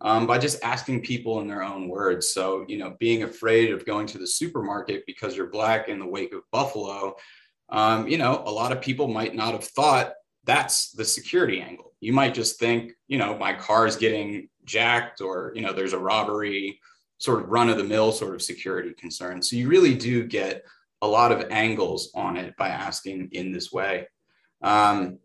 um, 0.00 0.26
by 0.26 0.38
just 0.38 0.62
asking 0.64 1.02
people 1.02 1.40
in 1.40 1.46
their 1.46 1.62
own 1.62 1.88
words. 1.88 2.28
So, 2.30 2.64
you 2.68 2.78
know, 2.78 2.96
being 2.98 3.22
afraid 3.22 3.70
of 3.70 3.86
going 3.86 4.06
to 4.08 4.18
the 4.18 4.26
supermarket 4.26 5.04
because 5.06 5.36
you're 5.36 5.46
Black 5.46 5.88
in 5.88 6.00
the 6.00 6.06
wake 6.06 6.34
of 6.34 6.42
Buffalo 6.50 7.14
um, 7.72 8.06
you 8.06 8.18
know, 8.18 8.42
a 8.44 8.52
lot 8.52 8.70
of 8.70 8.82
people 8.82 9.08
might 9.08 9.34
not 9.34 9.52
have 9.52 9.64
thought 9.64 10.12
that's 10.44 10.92
the 10.92 11.04
security 11.04 11.60
angle. 11.62 11.94
You 12.00 12.12
might 12.12 12.34
just 12.34 12.58
think, 12.58 12.92
you 13.08 13.16
know, 13.16 13.36
my 13.38 13.54
car 13.54 13.86
is 13.86 13.96
getting 13.96 14.48
jacked 14.64 15.22
or, 15.22 15.52
you 15.54 15.62
know, 15.62 15.72
there's 15.72 15.94
a 15.94 15.98
robbery, 15.98 16.78
sort 17.16 17.40
of 17.40 17.48
run 17.48 17.70
of 17.70 17.78
the 17.78 17.84
mill 17.84 18.12
sort 18.12 18.34
of 18.34 18.42
security 18.42 18.92
concern. 18.92 19.40
So 19.40 19.56
you 19.56 19.68
really 19.68 19.94
do 19.94 20.26
get 20.26 20.64
a 21.02 21.06
lot 21.06 21.32
of 21.32 21.50
angles 21.50 22.10
on 22.14 22.36
it 22.36 22.56
by 22.56 22.68
asking 22.68 23.28
in 23.32 23.52
this 23.52 23.70
way. 23.72 24.06
Um, 24.62 25.18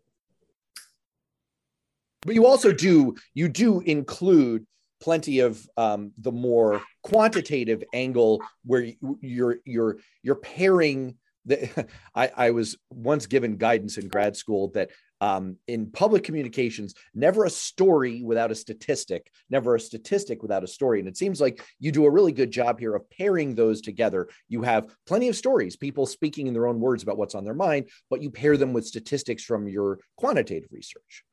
but 2.22 2.34
you 2.34 2.46
also 2.46 2.72
do 2.72 3.14
you 3.32 3.48
do 3.48 3.80
include 3.80 4.66
plenty 5.00 5.38
of 5.38 5.64
um, 5.76 6.12
the 6.18 6.32
more 6.32 6.82
quantitative 7.02 7.82
angle 7.94 8.42
where 8.64 8.90
you're 9.20 9.58
you're 9.64 9.98
you're 10.22 10.34
pairing 10.34 11.14
the, 11.46 11.86
I, 12.14 12.30
I, 12.36 12.50
was 12.50 12.76
once 12.90 13.26
given 13.26 13.56
guidance 13.56 13.96
in 13.96 14.08
grad 14.08 14.36
school 14.36 14.68
that 14.70 14.90
um, 15.20 15.56
in 15.66 15.90
public 15.90 16.24
communications, 16.24 16.94
never 17.14 17.44
a 17.44 17.50
story 17.50 18.22
without 18.22 18.50
a 18.50 18.54
statistic, 18.54 19.30
never 19.50 19.74
a 19.74 19.80
statistic 19.80 20.42
without 20.42 20.64
a 20.64 20.68
story. 20.68 21.00
And 21.00 21.08
it 21.08 21.16
seems 21.16 21.40
like 21.40 21.64
you 21.80 21.92
do 21.92 22.06
a 22.06 22.10
really 22.10 22.32
good 22.32 22.50
job 22.50 22.78
here 22.78 22.94
of 22.94 23.08
pairing 23.10 23.54
those 23.54 23.80
together. 23.80 24.28
You 24.48 24.62
have 24.62 24.94
plenty 25.06 25.28
of 25.28 25.36
stories, 25.36 25.76
people 25.76 26.06
speaking 26.06 26.46
in 26.46 26.54
their 26.54 26.66
own 26.66 26.80
words 26.80 27.02
about 27.02 27.18
what's 27.18 27.34
on 27.34 27.44
their 27.44 27.54
mind, 27.54 27.88
but 28.10 28.22
you 28.22 28.30
pair 28.30 28.56
them 28.56 28.72
with 28.72 28.86
statistics 28.86 29.42
from 29.42 29.68
your 29.68 29.98
quantitative 30.16 30.70
research. 30.72 31.24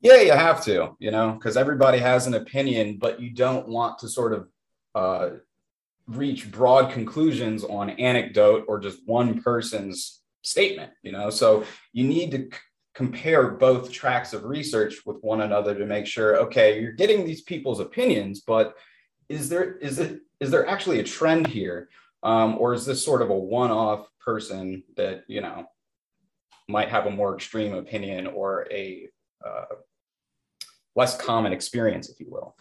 Yeah, 0.00 0.20
you 0.20 0.32
have 0.32 0.62
to, 0.64 0.94
you 0.98 1.10
know, 1.10 1.32
because 1.32 1.56
everybody 1.56 1.98
has 1.98 2.26
an 2.26 2.34
opinion, 2.34 2.98
but 2.98 3.20
you 3.20 3.30
don't 3.30 3.68
want 3.68 3.98
to 4.00 4.08
sort 4.08 4.32
of 4.34 4.48
uh, 4.94 5.30
reach 6.06 6.50
broad 6.50 6.92
conclusions 6.92 7.64
on 7.64 7.90
anecdote 7.90 8.64
or 8.68 8.78
just 8.78 9.00
one 9.06 9.42
person's 9.42 10.22
statement 10.42 10.92
you 11.02 11.10
know 11.10 11.28
so 11.28 11.64
you 11.92 12.06
need 12.06 12.30
to 12.30 12.48
compare 12.96 13.50
both 13.50 13.92
tracks 13.92 14.32
of 14.32 14.44
research 14.44 15.04
with 15.04 15.22
one 15.22 15.42
another 15.42 15.74
to 15.74 15.84
make 15.84 16.06
sure 16.06 16.38
okay 16.38 16.80
you're 16.80 16.92
getting 16.92 17.26
these 17.26 17.42
people's 17.42 17.78
opinions 17.78 18.40
but 18.40 18.74
is 19.28 19.48
there 19.48 19.76
is 19.78 19.98
it 19.98 20.20
is 20.40 20.50
there 20.50 20.66
actually 20.66 21.00
a 21.00 21.04
trend 21.04 21.46
here? 21.46 21.88
Um, 22.22 22.56
or 22.58 22.74
is 22.74 22.84
this 22.84 23.04
sort 23.04 23.22
of 23.22 23.30
a 23.30 23.38
one-off 23.38 24.08
person 24.20 24.82
that 24.96 25.24
you 25.28 25.40
know 25.40 25.66
might 26.68 26.88
have 26.88 27.06
a 27.06 27.10
more 27.10 27.34
extreme 27.34 27.74
opinion 27.74 28.26
or 28.26 28.66
a 28.70 29.08
uh, 29.44 29.64
less 30.94 31.16
common 31.16 31.52
experience 31.52 32.08
if 32.08 32.20
you 32.20 32.26
will? 32.30 32.56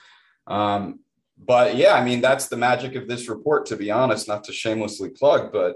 Um, 0.47 0.99
but 1.37 1.75
yeah, 1.75 1.93
I 1.93 2.03
mean, 2.03 2.21
that's 2.21 2.47
the 2.47 2.57
magic 2.57 2.95
of 2.95 3.07
this 3.07 3.27
report, 3.27 3.65
to 3.67 3.75
be 3.75 3.91
honest, 3.91 4.27
not 4.27 4.45
to 4.45 4.53
shamelessly 4.53 5.09
plug, 5.09 5.51
but 5.51 5.75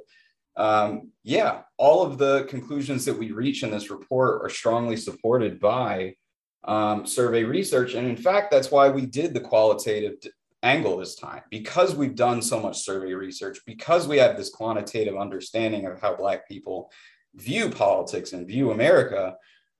um, 0.55 1.11
yeah, 1.23 1.61
all 1.77 2.05
of 2.05 2.17
the 2.17 2.45
conclusions 2.45 3.05
that 3.05 3.17
we 3.17 3.31
reach 3.31 3.63
in 3.63 3.71
this 3.71 3.89
report 3.89 4.41
are 4.43 4.49
strongly 4.49 4.97
supported 4.97 5.59
by 5.59 6.15
um, 6.63 7.05
survey 7.05 7.43
research. 7.43 7.93
And 7.93 8.07
in 8.07 8.17
fact, 8.17 8.51
that's 8.51 8.71
why 8.71 8.89
we 8.89 9.05
did 9.05 9.33
the 9.33 9.39
qualitative 9.39 10.15
angle 10.61 10.97
this 10.97 11.15
time, 11.15 11.41
because 11.49 11.95
we've 11.95 12.15
done 12.15 12.41
so 12.41 12.59
much 12.59 12.79
survey 12.79 13.13
research, 13.13 13.59
because 13.65 14.07
we 14.07 14.17
have 14.17 14.35
this 14.35 14.49
quantitative 14.49 15.15
understanding 15.15 15.85
of 15.85 16.01
how 16.01 16.15
Black 16.15 16.47
people 16.47 16.91
view 17.35 17.69
politics 17.69 18.33
and 18.33 18.47
view 18.47 18.71
America. 18.71 19.35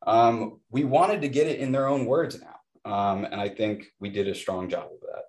Um, 0.08 0.60
we 0.72 0.86
wanted 0.86 1.22
to 1.22 1.28
get 1.28 1.48
it 1.48 1.60
in 1.60 1.74
their 1.74 1.88
own 1.88 2.06
words 2.06 2.40
now. 2.40 2.56
Um, 2.90 3.26
and 3.26 3.42
I 3.42 3.50
think 3.50 3.88
we 4.00 4.10
did 4.10 4.30
a 4.30 4.36
strong 4.36 4.70
job 4.70 4.86
of 4.86 5.02
that. 5.02 5.24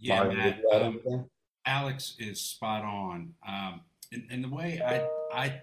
Yeah, 0.00 0.24
Matt, 0.24 0.62
um, 0.72 1.28
Alex 1.64 2.16
is 2.18 2.40
spot 2.40 2.84
on. 2.84 3.34
Um, 3.46 3.82
and, 4.12 4.24
and, 4.30 4.44
the 4.44 4.48
way 4.48 4.80
I 4.84 5.06
I 5.32 5.62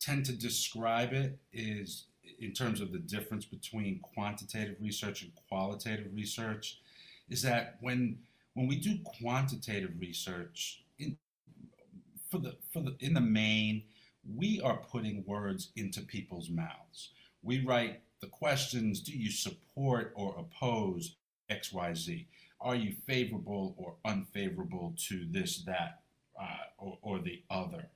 tend 0.00 0.26
to 0.26 0.32
describe 0.32 1.12
it 1.12 1.38
is 1.52 2.06
in 2.38 2.52
terms 2.52 2.80
of 2.80 2.92
the 2.92 2.98
difference 2.98 3.44
between 3.44 4.00
quantitative 4.00 4.76
research 4.80 5.22
and 5.22 5.32
qualitative 5.48 6.08
research, 6.14 6.80
is 7.28 7.42
that 7.42 7.76
when 7.80 8.18
when 8.54 8.66
we 8.66 8.76
do 8.76 8.98
quantitative 9.04 9.92
research 9.98 10.82
in 10.98 11.16
for 12.30 12.38
the 12.38 12.56
for 12.72 12.80
the 12.80 12.96
in 13.00 13.14
the 13.14 13.20
main, 13.20 13.82
we 14.36 14.60
are 14.60 14.78
putting 14.90 15.24
words 15.26 15.70
into 15.76 16.00
people's 16.00 16.50
mouths. 16.50 17.10
We 17.42 17.64
write 17.64 18.00
the 18.20 18.28
questions: 18.28 19.00
Do 19.00 19.12
you 19.12 19.30
support 19.30 20.12
or 20.14 20.34
oppose 20.38 21.16
X 21.48 21.72
Y 21.72 21.94
Z? 21.94 22.26
are 22.64 22.74
you 22.74 22.94
favorable 23.06 23.74
or 23.76 23.94
unfavorable 24.06 24.94
to 25.08 25.26
this, 25.30 25.62
that, 25.64 26.00
uh, 26.40 26.66
or, 26.78 26.98
or 27.02 27.18
the 27.18 27.42
other? 27.50 27.88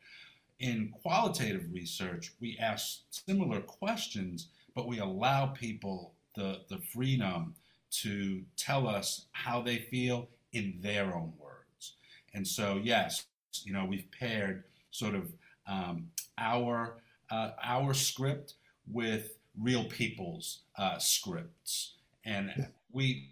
In 0.60 0.92
qualitative 1.02 1.72
research, 1.72 2.32
we 2.40 2.58
ask 2.58 3.00
similar 3.10 3.60
questions, 3.60 4.48
but 4.74 4.88
we 4.88 4.98
allow 4.98 5.46
people 5.46 6.14
the, 6.34 6.62
the 6.68 6.78
freedom 6.78 7.54
to 7.90 8.42
tell 8.56 8.86
us 8.86 9.26
how 9.32 9.62
they 9.62 9.78
feel 9.78 10.28
in 10.52 10.78
their 10.80 11.14
own 11.14 11.32
words. 11.38 11.94
And 12.34 12.46
so, 12.46 12.80
yes, 12.82 13.26
you 13.64 13.72
know, 13.72 13.84
we've 13.84 14.10
paired 14.10 14.64
sort 14.90 15.14
of 15.14 15.32
um, 15.66 16.10
our 16.36 16.96
uh, 17.30 17.50
our 17.62 17.92
script 17.92 18.54
with 18.90 19.36
real 19.60 19.84
people's 19.84 20.60
uh, 20.76 20.98
scripts, 20.98 21.94
and 22.24 22.68
we 22.92 23.30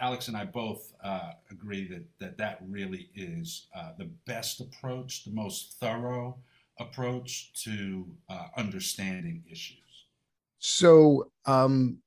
Alex 0.00 0.28
and 0.28 0.36
I 0.36 0.44
both 0.44 0.92
uh, 1.02 1.32
agree 1.50 1.86
that, 1.88 2.04
that 2.18 2.38
that 2.38 2.58
really 2.68 3.10
is 3.14 3.66
uh, 3.76 3.92
the 3.98 4.10
best 4.26 4.60
approach, 4.60 5.24
the 5.24 5.32
most 5.32 5.76
thorough 5.80 6.38
approach 6.78 7.52
to 7.64 8.06
uh, 8.28 8.46
understanding 8.56 9.42
issues. 9.50 9.78
So 10.58 11.30
um, 11.46 11.98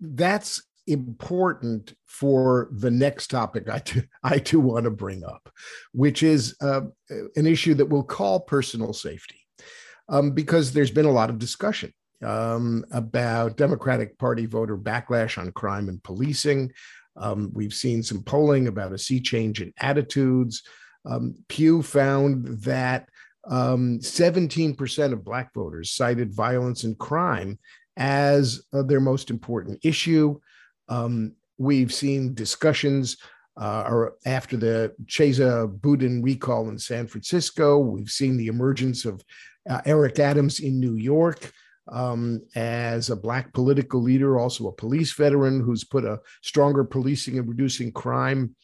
that's 0.00 0.62
important 0.86 1.94
for 2.06 2.68
the 2.72 2.90
next 2.90 3.28
topic 3.28 3.68
I 3.68 3.80
do, 3.80 4.02
I 4.22 4.38
too 4.38 4.60
want 4.60 4.84
to 4.84 4.90
bring 4.90 5.24
up, 5.24 5.50
which 5.92 6.22
is 6.22 6.56
uh, 6.60 6.82
an 7.36 7.46
issue 7.46 7.74
that 7.74 7.86
we'll 7.86 8.02
call 8.02 8.40
personal 8.40 8.92
safety, 8.92 9.40
um, 10.08 10.32
because 10.32 10.72
there's 10.72 10.90
been 10.90 11.06
a 11.06 11.12
lot 11.12 11.30
of 11.30 11.38
discussion 11.38 11.92
um, 12.24 12.84
about 12.90 13.56
Democratic 13.56 14.18
Party 14.18 14.46
voter 14.46 14.76
backlash 14.76 15.38
on 15.38 15.52
crime 15.52 15.88
and 15.88 16.02
policing. 16.02 16.72
Um, 17.16 17.50
we've 17.52 17.74
seen 17.74 18.02
some 18.02 18.22
polling 18.22 18.68
about 18.68 18.92
a 18.92 18.98
sea 18.98 19.20
change 19.20 19.60
in 19.60 19.72
attitudes. 19.78 20.62
Um, 21.04 21.34
Pew 21.48 21.82
found 21.82 22.46
that 22.62 23.08
17% 23.48 25.06
um, 25.06 25.12
of 25.12 25.24
Black 25.24 25.54
voters 25.54 25.90
cited 25.90 26.32
violence 26.34 26.84
and 26.84 26.98
crime 26.98 27.58
as 27.96 28.62
uh, 28.72 28.82
their 28.82 29.00
most 29.00 29.30
important 29.30 29.80
issue. 29.82 30.38
Um, 30.88 31.34
we've 31.56 31.92
seen 31.92 32.34
discussions 32.34 33.16
uh, 33.56 34.06
after 34.24 34.56
the 34.56 34.94
Chesa 35.06 35.68
Boudin 35.80 36.22
recall 36.22 36.68
in 36.68 36.78
San 36.78 37.08
Francisco. 37.08 37.78
We've 37.78 38.10
seen 38.10 38.36
the 38.36 38.46
emergence 38.46 39.04
of 39.04 39.22
uh, 39.68 39.80
Eric 39.84 40.20
Adams 40.20 40.60
in 40.60 40.78
New 40.78 40.94
York 40.94 41.52
um, 41.90 42.42
as 42.54 43.10
a 43.10 43.16
Black 43.16 43.52
political 43.52 44.02
leader, 44.02 44.38
also 44.38 44.68
a 44.68 44.72
police 44.72 45.12
veteran 45.12 45.60
who's 45.60 45.84
put 45.84 46.04
a 46.04 46.20
stronger 46.42 46.84
policing 46.84 47.38
and 47.38 47.48
reducing 47.48 47.92
crime 47.92 48.54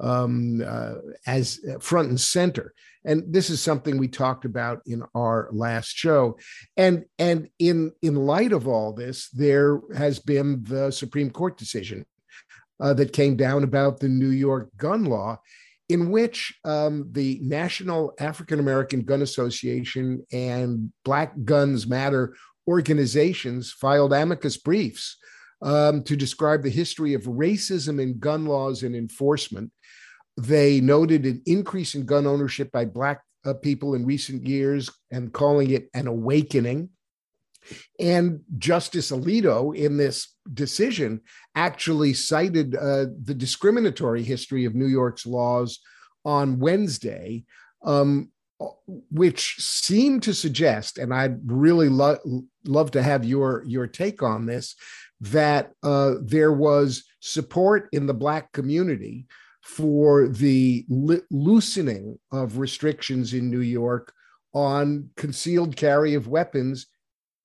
um, 0.00 0.62
uh, 0.66 0.94
as 1.26 1.60
uh, 1.70 1.78
front 1.78 2.08
and 2.08 2.20
center. 2.20 2.74
And 3.04 3.24
this 3.32 3.50
is 3.50 3.60
something 3.60 3.98
we 3.98 4.08
talked 4.08 4.44
about 4.44 4.80
in 4.86 5.02
our 5.14 5.48
last 5.52 5.96
show. 5.96 6.38
And 6.76 7.04
and 7.18 7.48
in 7.58 7.92
in 8.00 8.14
light 8.14 8.52
of 8.52 8.68
all 8.68 8.92
this, 8.92 9.28
there 9.30 9.80
has 9.96 10.18
been 10.18 10.62
the 10.64 10.90
Supreme 10.90 11.30
Court 11.30 11.56
decision 11.56 12.06
uh, 12.80 12.94
that 12.94 13.12
came 13.12 13.36
down 13.36 13.64
about 13.64 14.00
the 14.00 14.08
New 14.08 14.30
York 14.30 14.70
gun 14.76 15.04
law, 15.04 15.40
in 15.88 16.10
which 16.10 16.54
um, 16.64 17.08
the 17.10 17.40
National 17.42 18.12
African 18.20 18.60
American 18.60 19.02
Gun 19.02 19.22
Association 19.22 20.24
and 20.32 20.92
Black 21.04 21.32
Guns 21.44 21.86
Matter 21.88 22.34
organizations 22.68 23.72
filed 23.72 24.12
amicus 24.12 24.56
briefs 24.56 25.16
um, 25.62 26.02
to 26.04 26.16
describe 26.16 26.62
the 26.62 26.70
history 26.70 27.14
of 27.14 27.22
racism 27.22 28.00
in 28.00 28.18
gun 28.18 28.46
laws 28.46 28.82
and 28.82 28.96
enforcement. 28.96 29.70
They 30.36 30.80
noted 30.80 31.24
an 31.24 31.42
increase 31.46 31.94
in 31.94 32.06
gun 32.06 32.26
ownership 32.26 32.72
by 32.72 32.86
Black 32.86 33.20
uh, 33.44 33.54
people 33.54 33.94
in 33.94 34.06
recent 34.06 34.46
years 34.46 34.90
and 35.10 35.32
calling 35.32 35.70
it 35.70 35.88
an 35.94 36.06
awakening. 36.06 36.90
And 38.00 38.40
Justice 38.58 39.12
Alito, 39.12 39.76
in 39.76 39.96
this 39.96 40.34
decision, 40.52 41.20
actually 41.54 42.12
cited 42.12 42.74
uh, 42.74 43.06
the 43.22 43.34
discriminatory 43.34 44.24
history 44.24 44.64
of 44.64 44.74
New 44.74 44.86
York's 44.86 45.26
laws 45.26 45.78
on 46.24 46.58
Wednesday, 46.58 47.44
um, 47.84 48.31
which 49.10 49.56
seem 49.58 50.20
to 50.20 50.34
suggest, 50.34 50.98
and 50.98 51.12
I'd 51.14 51.38
really 51.50 51.88
lo- 51.88 52.44
love 52.64 52.90
to 52.92 53.02
have 53.02 53.24
your 53.24 53.64
your 53.66 53.86
take 53.86 54.22
on 54.22 54.46
this, 54.46 54.74
that 55.20 55.72
uh, 55.82 56.14
there 56.22 56.52
was 56.52 57.04
support 57.20 57.88
in 57.92 58.06
the 58.06 58.14
Black 58.14 58.52
community 58.52 59.26
for 59.62 60.28
the 60.28 60.84
li- 60.88 61.22
loosening 61.30 62.18
of 62.32 62.58
restrictions 62.58 63.32
in 63.32 63.50
New 63.50 63.60
York 63.60 64.12
on 64.54 65.08
concealed 65.16 65.76
carry 65.76 66.14
of 66.14 66.28
weapons 66.28 66.86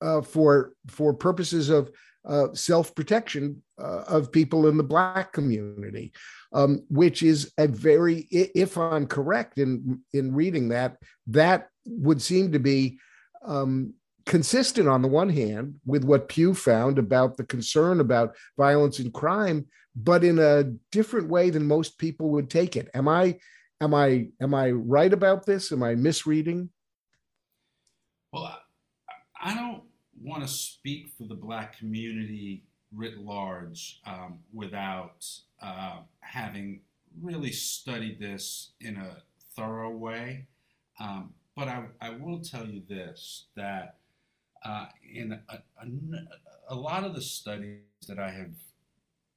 uh, 0.01 0.21
for 0.21 0.73
for 0.87 1.13
purposes 1.13 1.69
of 1.69 1.91
uh, 2.25 2.53
self 2.53 2.93
protection 2.93 3.61
uh, 3.79 4.03
of 4.07 4.31
people 4.31 4.67
in 4.67 4.77
the 4.77 4.83
Black 4.83 5.31
community 5.31 6.11
um, 6.53 6.83
which 6.89 7.23
is 7.23 7.53
a 7.57 7.67
very, 7.67 8.27
if 8.31 8.77
I'm 8.77 9.07
correct 9.07 9.57
in 9.57 10.01
in 10.13 10.33
reading 10.33 10.69
that, 10.69 10.97
that 11.27 11.69
would 11.85 12.21
seem 12.21 12.51
to 12.51 12.59
be 12.59 12.99
um, 13.45 13.93
consistent 14.25 14.87
on 14.87 15.01
the 15.01 15.07
one 15.07 15.29
hand 15.29 15.75
with 15.85 16.03
what 16.03 16.29
Pew 16.29 16.53
found 16.53 16.99
about 16.99 17.37
the 17.37 17.45
concern 17.45 17.99
about 17.99 18.35
violence 18.57 18.99
and 18.99 19.13
crime, 19.13 19.65
but 19.95 20.23
in 20.23 20.37
a 20.37 20.63
different 20.91 21.29
way 21.29 21.49
than 21.49 21.67
most 21.67 21.97
people 21.97 22.29
would 22.29 22.49
take 22.49 22.75
it. 22.75 22.89
Am 22.93 23.07
I 23.07 23.39
am 23.81 23.93
I 23.93 24.27
am 24.41 24.53
I 24.53 24.71
right 24.71 25.11
about 25.11 25.45
this? 25.45 25.71
Am 25.71 25.81
I 25.81 25.95
misreading? 25.95 26.69
Well, 28.33 28.59
I 29.41 29.53
don't 29.55 29.83
want 30.21 30.43
to 30.43 30.47
speak 30.47 31.13
for 31.17 31.27
the 31.27 31.35
black 31.35 31.77
community 31.77 32.66
writ 32.93 33.17
large 33.17 33.99
um, 34.05 34.39
without 34.53 35.25
uh, 35.61 35.99
having 36.19 36.81
really 37.21 37.51
studied 37.51 38.19
this 38.19 38.71
in 38.81 38.97
a 38.97 39.17
thorough 39.55 39.89
way. 39.91 40.45
Um, 40.99 41.33
but 41.55 41.67
I, 41.67 41.85
I, 42.01 42.09
will 42.11 42.39
tell 42.39 42.65
you 42.65 42.81
this 42.87 43.45
that 43.55 43.97
uh, 44.63 44.85
in 45.11 45.39
a, 45.49 45.53
a, 45.81 45.87
a, 46.69 46.75
lot 46.75 47.03
of 47.03 47.15
the 47.15 47.21
studies 47.21 47.81
that 48.07 48.19
I 48.19 48.29
have 48.29 48.53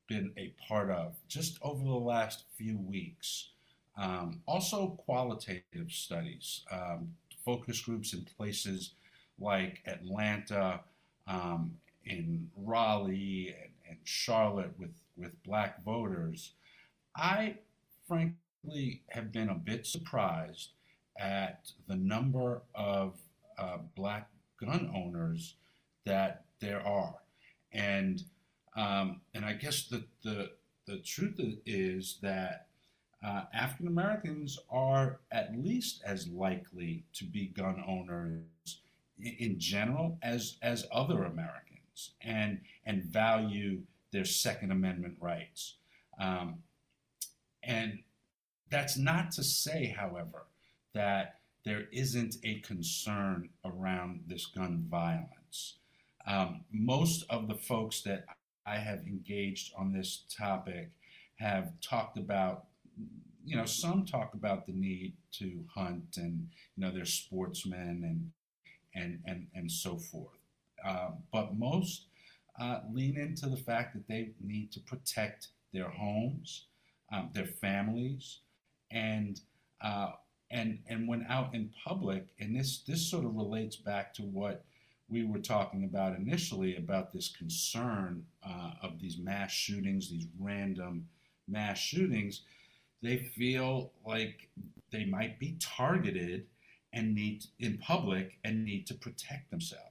been 0.07 0.33
a 0.37 0.53
part 0.67 0.91
of 0.91 1.17
just 1.29 1.59
over 1.63 1.83
the 1.83 1.91
last 1.91 2.45
few 2.57 2.79
weeks, 2.79 3.51
um, 3.97 4.41
also 4.47 4.99
qualitative 5.05 5.91
studies, 5.91 6.65
um, 6.71 7.15
focus 7.45 7.81
groups 7.81 8.13
in 8.13 8.27
places 8.37 8.93
like 9.39 9.81
Atlanta, 9.87 10.81
um, 11.27 11.73
in 12.11 12.51
Raleigh 12.57 13.55
and, 13.61 13.73
and 13.89 13.99
Charlotte 14.05 14.73
with 14.79 14.95
with 15.17 15.43
black 15.45 15.83
voters, 15.85 16.53
I 17.17 17.57
frankly 18.09 19.03
have 19.11 19.33
been 19.33 19.49
a 19.49 19.55
bit 19.55 19.87
surprised 19.87 20.71
at 21.19 21.71
the 21.87 21.97
number 21.97 22.63
of 22.75 23.19
uh, 23.59 23.79
black 23.95 24.29
gun 24.59 24.91
owners 24.95 25.55
that 26.05 26.45
there 26.61 26.85
are, 26.87 27.15
and 27.73 28.23
um, 28.77 29.21
and 29.35 29.45
I 29.45 29.53
guess 29.53 29.87
the 29.87 30.05
the 30.23 30.51
the 30.87 30.99
truth 30.99 31.41
is 31.67 32.19
that 32.23 32.67
uh, 33.25 33.43
African 33.53 33.87
Americans 33.87 34.59
are 34.71 35.21
at 35.31 35.57
least 35.57 36.03
as 36.05 36.27
likely 36.29 37.05
to 37.15 37.25
be 37.25 37.47
gun 37.47 37.83
owners 37.87 38.81
in, 39.19 39.37
in 39.39 39.59
general 39.61 40.19
as 40.23 40.57
as 40.63 40.87
other 40.91 41.25
Americans, 41.91 42.15
and 42.23 42.61
and 42.85 43.05
value 43.05 43.83
their 44.13 44.25
Second 44.25 44.73
Amendment 44.73 45.17
rights. 45.21 45.77
Um, 46.19 46.63
and 47.63 48.01
that's 48.71 48.97
not 48.97 49.33
to 49.33 49.45
say, 49.45 49.95
however, 49.97 50.47
that 50.95 51.37
there 51.65 51.85
isn't 51.93 52.37
a 52.45 52.61
concern 52.61 53.51
around 53.65 54.25
this 54.27 54.47
gun 54.47 54.87
violence. 54.91 55.77
Um, 56.27 56.65
most 56.73 57.25
of 57.31 57.49
the 57.49 57.55
folks 57.55 58.03
that 58.03 58.25
I 58.67 58.77
have 58.77 59.01
engaged 59.07 59.73
on 59.77 59.93
this 59.93 60.25
topic 60.37 60.91
have 61.37 61.73
talked 61.81 62.19
about, 62.19 62.67
you 63.45 63.57
know, 63.57 63.65
some 63.65 64.05
talk 64.05 64.35
about 64.35 64.67
the 64.67 64.73
need 64.73 65.15
to 65.33 65.65
hunt 65.75 66.17
and, 66.17 66.49
you 66.77 66.85
know, 66.85 66.91
they're 66.93 67.05
sportsmen 67.05 68.03
and, 68.05 68.31
and, 68.95 69.21
and, 69.27 69.47
and 69.55 69.71
so 69.71 69.97
forth. 69.97 70.40
Uh, 70.85 71.11
but 71.33 71.57
most 71.57 72.07
uh, 72.61 72.81
lean 72.93 73.17
into 73.17 73.49
the 73.49 73.57
fact 73.57 73.95
that 73.95 74.07
they 74.09 74.31
need 74.41 74.73
to 74.73 74.81
protect 74.81 75.49
their 75.73 75.89
homes, 75.89 76.67
um, 77.13 77.31
their 77.33 77.47
families, 77.47 78.41
and 78.91 79.41
uh, 79.83 80.11
and 80.51 80.79
and 80.89 81.09
when 81.09 81.25
out 81.29 81.55
in 81.55 81.71
public, 81.85 82.27
and 82.39 82.55
this 82.55 82.83
this 82.87 83.09
sort 83.09 83.25
of 83.25 83.35
relates 83.35 83.77
back 83.77 84.13
to 84.15 84.23
what 84.23 84.65
we 85.09 85.25
were 85.25 85.41
talking 85.41 85.85
about 85.85 86.17
initially 86.17 86.77
about 86.77 87.13
this 87.13 87.35
concern 87.37 88.25
uh, 88.47 88.71
of 88.83 89.01
these 89.01 89.19
mass 89.19 89.51
shootings, 89.51 90.09
these 90.09 90.29
random 90.39 91.07
mass 91.49 91.79
shootings. 91.79 92.43
They 93.03 93.17
feel 93.17 93.93
like 94.07 94.49
they 94.93 95.05
might 95.05 95.39
be 95.39 95.57
targeted 95.59 96.47
and 96.93 97.15
need 97.15 97.45
in 97.59 97.79
public 97.79 98.39
and 98.45 98.65
need 98.65 98.87
to 98.89 98.95
protect 98.95 99.51
themselves. 99.51 99.90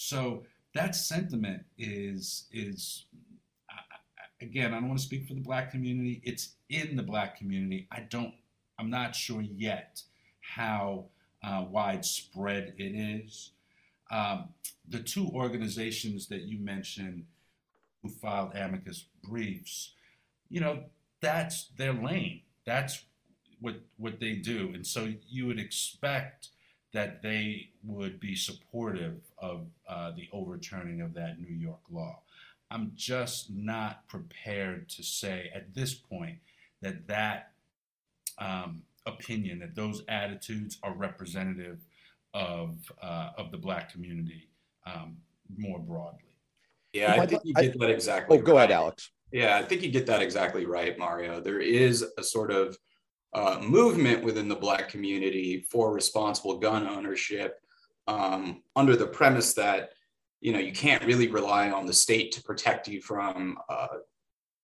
So 0.00 0.44
that 0.74 0.96
sentiment 0.96 1.62
is 1.76 2.46
is 2.52 3.04
again, 4.40 4.72
I 4.72 4.80
don't 4.80 4.88
want 4.88 4.98
to 4.98 5.04
speak 5.04 5.28
for 5.28 5.34
the 5.34 5.42
black 5.42 5.70
community. 5.70 6.22
It's 6.24 6.54
in 6.70 6.96
the 6.96 7.02
black 7.02 7.36
community. 7.36 7.86
I 7.92 8.06
don't. 8.08 8.32
I'm 8.78 8.88
not 8.88 9.14
sure 9.14 9.42
yet 9.42 10.00
how 10.40 11.04
uh, 11.44 11.66
widespread 11.68 12.72
it 12.78 12.94
is. 12.96 13.50
Um, 14.10 14.48
the 14.88 15.00
two 15.00 15.28
organizations 15.34 16.28
that 16.28 16.42
you 16.44 16.58
mentioned 16.58 17.26
who 18.02 18.08
filed 18.08 18.54
amicus 18.54 19.04
briefs, 19.22 19.92
you 20.48 20.60
know, 20.60 20.84
that's 21.20 21.66
their 21.76 21.92
lane. 21.92 22.40
That's 22.64 23.04
what 23.60 23.74
what 23.98 24.18
they 24.18 24.36
do, 24.36 24.70
and 24.72 24.86
so 24.86 25.12
you 25.28 25.46
would 25.46 25.60
expect 25.60 26.48
that 26.92 27.22
they 27.22 27.70
would 27.84 28.18
be 28.18 28.34
supportive 28.34 29.20
of 29.38 29.66
uh, 29.88 30.10
the 30.12 30.28
overturning 30.32 31.00
of 31.00 31.14
that 31.14 31.40
New 31.40 31.54
York 31.54 31.80
law. 31.90 32.20
I'm 32.70 32.92
just 32.94 33.50
not 33.50 34.06
prepared 34.08 34.88
to 34.90 35.02
say 35.02 35.50
at 35.54 35.74
this 35.74 35.94
point 35.94 36.38
that 36.82 37.06
that 37.08 37.52
um, 38.38 38.82
opinion, 39.06 39.58
that 39.60 39.74
those 39.74 40.02
attitudes 40.08 40.78
are 40.82 40.94
representative 40.94 41.78
of 42.34 42.76
uh, 43.02 43.30
of 43.36 43.50
the 43.50 43.58
Black 43.58 43.92
community 43.92 44.48
um, 44.86 45.16
more 45.56 45.78
broadly. 45.78 46.20
Yeah, 46.92 47.20
I 47.20 47.26
think 47.26 47.42
you 47.44 47.54
get 47.54 47.78
that 47.78 47.90
exactly. 47.90 48.38
Oh, 48.38 48.42
go 48.42 48.52
right. 48.54 48.58
ahead, 48.64 48.70
Alex. 48.72 49.10
Yeah, 49.32 49.56
I 49.56 49.62
think 49.62 49.82
you 49.82 49.90
get 49.90 50.06
that 50.06 50.22
exactly 50.22 50.66
right, 50.66 50.98
Mario. 50.98 51.40
There 51.40 51.60
is 51.60 52.04
a 52.18 52.22
sort 52.22 52.50
of 52.50 52.76
uh, 53.32 53.58
movement 53.62 54.24
within 54.24 54.48
the 54.48 54.56
Black 54.56 54.88
community 54.88 55.66
for 55.70 55.92
responsible 55.92 56.58
gun 56.58 56.86
ownership 56.86 57.60
um, 58.08 58.62
under 58.74 58.96
the 58.96 59.06
premise 59.06 59.54
that 59.54 59.90
you 60.40 60.52
know 60.52 60.58
you 60.58 60.72
can't 60.72 61.04
really 61.04 61.28
rely 61.28 61.70
on 61.70 61.86
the 61.86 61.92
state 61.92 62.32
to 62.32 62.42
protect 62.42 62.88
you 62.88 63.00
from 63.00 63.58
uh, 63.68 63.86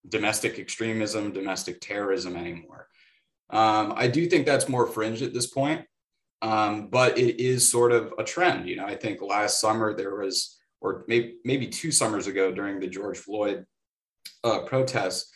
domestic 0.08 0.58
extremism, 0.58 1.32
domestic 1.32 1.80
terrorism 1.80 2.36
anymore. 2.36 2.88
Um, 3.50 3.92
I 3.96 4.08
do 4.08 4.26
think 4.26 4.46
that's 4.46 4.68
more 4.68 4.86
fringe 4.86 5.22
at 5.22 5.32
this 5.32 5.46
point, 5.46 5.86
um, 6.42 6.88
but 6.88 7.16
it 7.18 7.40
is 7.40 7.70
sort 7.70 7.92
of 7.92 8.12
a 8.18 8.24
trend. 8.24 8.68
You 8.68 8.76
know, 8.76 8.86
I 8.86 8.96
think 8.96 9.22
last 9.22 9.60
summer 9.60 9.94
there 9.94 10.16
was, 10.16 10.58
or 10.80 11.04
maybe 11.06 11.36
maybe 11.44 11.68
two 11.68 11.92
summers 11.92 12.26
ago 12.26 12.52
during 12.52 12.80
the 12.80 12.88
George 12.88 13.18
Floyd 13.18 13.64
uh, 14.42 14.60
protests, 14.60 15.30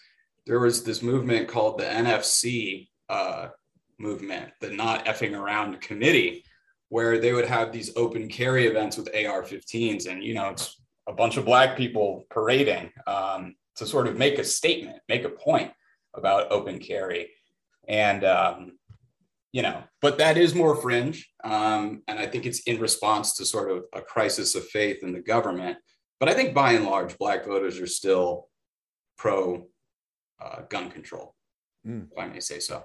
there 0.46 0.58
was 0.58 0.82
this 0.82 1.02
movement 1.02 1.48
called 1.48 1.78
the 1.78 1.84
NFC 1.84 2.88
uh, 3.10 3.48
movement, 3.98 4.52
the 4.60 4.70
Not 4.70 5.04
Effing 5.04 5.38
Around 5.38 5.80
Committee, 5.80 6.44
where 6.88 7.18
they 7.18 7.32
would 7.32 7.46
have 7.46 7.72
these 7.72 7.94
open 7.96 8.28
carry 8.28 8.66
events 8.66 8.96
with 8.96 9.08
AR-15s, 9.08 10.10
and 10.10 10.22
you 10.22 10.34
know, 10.34 10.48
it's 10.48 10.80
a 11.08 11.12
bunch 11.12 11.36
of 11.36 11.44
black 11.44 11.76
people 11.76 12.24
parading 12.30 12.90
um, 13.06 13.54
to 13.76 13.86
sort 13.86 14.06
of 14.06 14.16
make 14.16 14.38
a 14.38 14.44
statement, 14.44 14.98
make 15.08 15.24
a 15.24 15.28
point 15.28 15.72
about 16.14 16.50
open 16.50 16.78
carry, 16.78 17.30
and 17.88 18.24
um, 18.24 18.78
you 19.52 19.62
know, 19.62 19.82
but 20.00 20.18
that 20.18 20.36
is 20.36 20.54
more 20.54 20.76
fringe, 20.76 21.28
um, 21.42 22.02
and 22.06 22.18
I 22.18 22.26
think 22.26 22.46
it's 22.46 22.60
in 22.60 22.80
response 22.80 23.34
to 23.36 23.44
sort 23.44 23.70
of 23.70 23.84
a 23.92 24.00
crisis 24.00 24.54
of 24.54 24.66
faith 24.66 25.02
in 25.02 25.12
the 25.12 25.20
government. 25.20 25.78
But 26.20 26.28
I 26.28 26.34
think 26.34 26.54
by 26.54 26.72
and 26.72 26.84
large, 26.84 27.18
black 27.18 27.44
voters 27.44 27.80
are 27.80 27.86
still 27.86 28.48
pro 29.16 29.66
uh, 30.40 30.62
gun 30.68 30.90
control, 30.90 31.34
mm. 31.86 32.06
if 32.10 32.18
I 32.18 32.26
may 32.26 32.40
say 32.40 32.60
so 32.60 32.84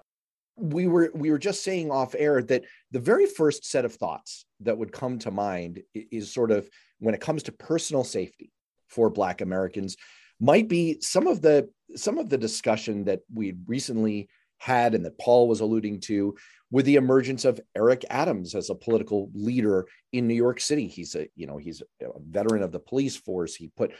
we 0.57 0.87
were 0.87 1.11
we 1.13 1.31
were 1.31 1.37
just 1.37 1.63
saying 1.63 1.91
off 1.91 2.15
air 2.17 2.41
that 2.41 2.63
the 2.91 2.99
very 2.99 3.25
first 3.25 3.65
set 3.65 3.85
of 3.85 3.93
thoughts 3.93 4.45
that 4.61 4.77
would 4.77 4.91
come 4.91 5.19
to 5.19 5.31
mind 5.31 5.81
is 5.93 6.33
sort 6.33 6.51
of 6.51 6.69
when 6.99 7.13
it 7.13 7.21
comes 7.21 7.43
to 7.43 7.51
personal 7.51 8.03
safety 8.03 8.51
for 8.87 9.09
black 9.09 9.41
americans 9.41 9.97
might 10.39 10.69
be 10.69 10.97
some 11.01 11.27
of 11.27 11.41
the 11.41 11.69
some 11.95 12.17
of 12.17 12.29
the 12.29 12.37
discussion 12.37 13.03
that 13.03 13.19
we 13.33 13.53
recently 13.67 14.29
had 14.57 14.95
and 14.95 15.03
that 15.05 15.17
paul 15.17 15.47
was 15.49 15.59
alluding 15.59 15.99
to 15.99 16.33
with 16.71 16.85
the 16.85 16.95
emergence 16.95 17.43
of 17.43 17.59
eric 17.75 18.05
adams 18.09 18.55
as 18.55 18.69
a 18.69 18.75
political 18.75 19.29
leader 19.33 19.85
in 20.15 20.27
new 20.27 20.33
york 20.33 20.59
city. 20.61 20.87
He's 20.87 21.15
a 21.15 21.27
you 21.35 21.45
know 21.45 21.57
he's 21.57 21.81
a 22.01 22.05
veteran 22.19 22.63
of 22.63 22.71
the 22.71 22.79
police 22.79 23.17
force. 23.17 23.53
He 23.53 23.69
put 23.75 23.93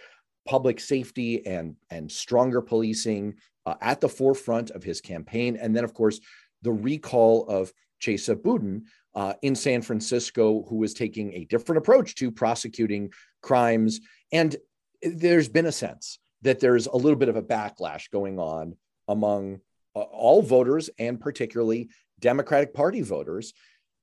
public 0.48 0.80
safety 0.80 1.46
and 1.46 1.76
and 1.90 2.12
stronger 2.12 2.62
policing 2.62 3.36
uh, 3.66 3.76
at 3.82 4.00
the 4.00 4.10
forefront 4.10 4.72
of 4.72 4.84
his 4.84 5.02
campaign. 5.02 5.58
And 5.58 5.76
then 5.76 5.84
of 5.84 5.94
course 5.94 6.20
the 6.66 6.74
recall 6.74 7.46
of 7.48 7.72
Chesa 8.02 8.36
Boudin 8.36 8.86
uh, 9.14 9.36
in 9.44 9.56
San 9.56 9.82
Francisco, 9.82 10.66
who 10.68 10.78
was 10.78 10.94
taking 10.94 11.32
a 11.34 11.46
different 11.46 11.78
approach 11.78 12.16
to 12.16 12.32
prosecuting 12.32 13.12
crimes. 13.42 14.02
And 14.34 14.56
there's 15.02 15.48
been 15.48 15.68
a 15.68 15.72
sense 15.72 16.20
that 16.42 16.60
there's 16.60 16.88
a 16.88 16.98
little 16.98 17.18
bit 17.18 17.30
of 17.30 17.38
a 17.38 17.42
backlash 17.42 18.10
going 18.12 18.40
on 18.40 18.76
among 19.08 19.60
uh, 19.96 20.02
all 20.02 20.42
voters 20.42 20.90
and 21.00 21.22
particularly 21.22 21.90
Democratic 22.20 22.74
Party 22.74 23.02
voters 23.02 23.54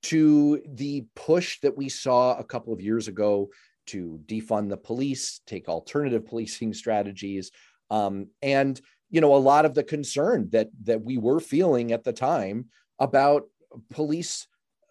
to 0.03 0.61
the 0.65 1.05
push 1.15 1.59
that 1.61 1.77
we 1.77 1.89
saw 1.89 2.37
a 2.37 2.43
couple 2.43 2.73
of 2.73 2.81
years 2.81 3.07
ago 3.07 3.49
to 3.87 4.19
defund 4.25 4.69
the 4.69 4.77
police, 4.77 5.41
take 5.45 5.67
alternative 5.67 6.25
policing 6.25 6.73
strategies, 6.73 7.51
um, 7.89 8.27
and 8.41 8.79
you 9.13 9.21
know 9.21 9.35
a 9.35 9.37
lot 9.37 9.63
of 9.63 9.75
the 9.75 9.83
concern 9.83 10.49
that 10.51 10.69
that 10.83 11.01
we 11.01 11.17
were 11.17 11.39
feeling 11.39 11.91
at 11.91 12.03
the 12.03 12.11
time 12.11 12.65
about 12.99 13.43
police 13.91 14.47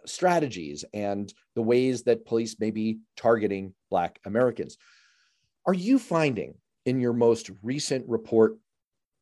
strategies 0.06 0.84
and 0.94 1.32
the 1.54 1.62
ways 1.62 2.04
that 2.04 2.24
police 2.24 2.58
may 2.58 2.70
be 2.70 3.00
targeting 3.16 3.74
black 3.90 4.18
americans. 4.24 4.78
Are 5.66 5.74
you 5.74 5.98
finding 5.98 6.54
in 6.86 7.00
your 7.00 7.12
most 7.12 7.50
recent 7.62 8.08
report 8.08 8.56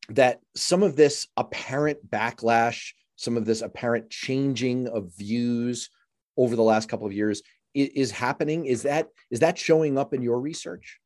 that 0.09 0.39
some 0.55 0.83
of 0.83 0.95
this 0.95 1.27
apparent 1.35 2.09
backlash 2.09 2.91
some 3.15 3.37
of 3.37 3.45
this 3.45 3.61
apparent 3.61 4.09
changing 4.09 4.87
of 4.87 5.15
views 5.15 5.89
over 6.37 6.55
the 6.55 6.63
last 6.63 6.89
couple 6.89 7.05
of 7.05 7.13
years 7.13 7.43
is, 7.75 8.11
happening? 8.11 8.65
Is 8.65 8.83
that 8.83 9.09
is 9.29 9.39
that 9.41 9.57
showing 9.57 9.97
up 9.97 10.13
in 10.13 10.21
your 10.21 10.39
research 10.39 10.99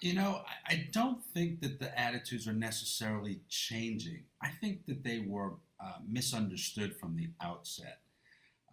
you 0.00 0.14
know, 0.14 0.42
I 0.66 0.88
don't 0.92 1.24
think 1.24 1.60
that 1.62 1.78
the 1.78 1.98
attitudes 1.98 2.46
are 2.46 2.52
necessarily 2.52 3.40
changing. 3.48 4.24
I 4.42 4.48
think 4.48 4.86
that 4.86 5.02
they 5.02 5.24
were 5.26 5.54
uh, 5.80 5.98
misunderstood 6.08 6.96
from 6.96 7.16
the 7.16 7.28
outset. 7.40 7.98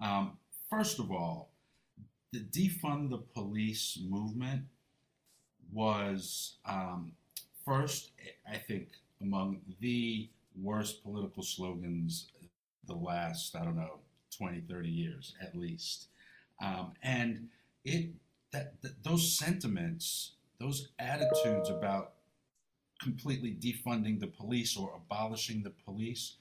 Um, 0.01 0.37
first 0.69 0.99
of 0.99 1.11
all, 1.11 1.51
the 2.31 2.39
defund 2.39 3.09
the 3.09 3.19
police 3.19 3.99
movement 4.09 4.63
was 5.71 6.55
um, 6.65 7.13
first, 7.65 8.11
I 8.51 8.57
think, 8.57 8.89
among 9.21 9.61
the 9.79 10.29
worst 10.61 11.03
political 11.03 11.43
slogans 11.43 12.27
the 12.85 12.93
last, 12.93 13.55
I 13.55 13.63
don't 13.63 13.75
know, 13.75 13.99
20, 14.37 14.61
30 14.61 14.89
years 14.89 15.35
at 15.41 15.55
least. 15.55 16.07
Um, 16.61 16.93
and 17.01 17.49
it 17.85 18.09
that, 18.51 18.81
that 18.81 19.03
those 19.03 19.37
sentiments 19.37 20.33
those 20.63 20.89
attitudes 20.99 21.69
about 21.69 22.13
completely 23.01 23.57
defunding 23.59 24.19
the 24.19 24.27
police 24.27 24.77
or 24.77 24.93
abolishing 24.95 25.61
the 25.61 25.73
police 25.85 26.37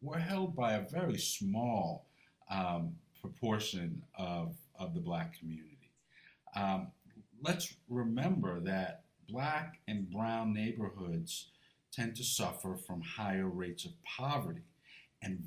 were 0.00 0.18
held 0.18 0.56
by 0.56 0.72
a 0.72 0.88
very 0.88 1.18
small 1.18 2.06
um, 2.50 2.94
proportion 3.20 4.02
of, 4.18 4.54
of 4.78 4.94
the 4.94 5.00
black 5.00 5.38
community. 5.38 5.90
Um, 6.54 6.88
let's 7.42 7.74
remember 7.90 8.60
that 8.60 9.02
black 9.28 9.80
and 9.88 10.10
brown 10.10 10.54
neighborhoods 10.54 11.48
tend 11.92 12.16
to 12.16 12.24
suffer 12.24 12.76
from 12.76 13.02
higher 13.02 13.48
rates 13.48 13.84
of 13.84 13.92
poverty, 14.04 14.64
and 15.22 15.38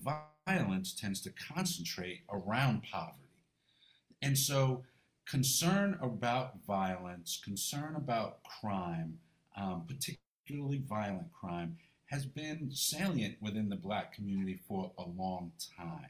violence 0.46 0.94
tends 0.94 1.20
to 1.22 1.32
concentrate 1.32 2.22
around 2.32 2.84
poverty. 2.84 3.18
And 4.22 4.38
so 4.38 4.84
concern 5.30 5.98
about 6.02 6.66
violence, 6.66 7.40
concern 7.44 7.96
about 7.96 8.40
crime, 8.44 9.20
um, 9.56 9.86
particularly 9.88 10.82
violent 10.88 11.32
crime, 11.32 11.78
has 12.06 12.26
been 12.26 12.70
salient 12.72 13.36
within 13.40 13.70
the 13.70 13.76
black 13.76 14.14
community 14.14 14.60
for 14.68 14.92
a 14.98 15.04
long 15.04 15.52
time. 15.78 16.10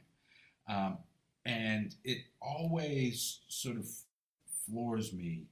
Um, 0.69 0.97
and 1.45 1.95
it 2.05 2.19
always 2.41 3.41
sort 3.49 3.75
of 3.75 3.87
floors 4.65 5.11
me 5.11 5.47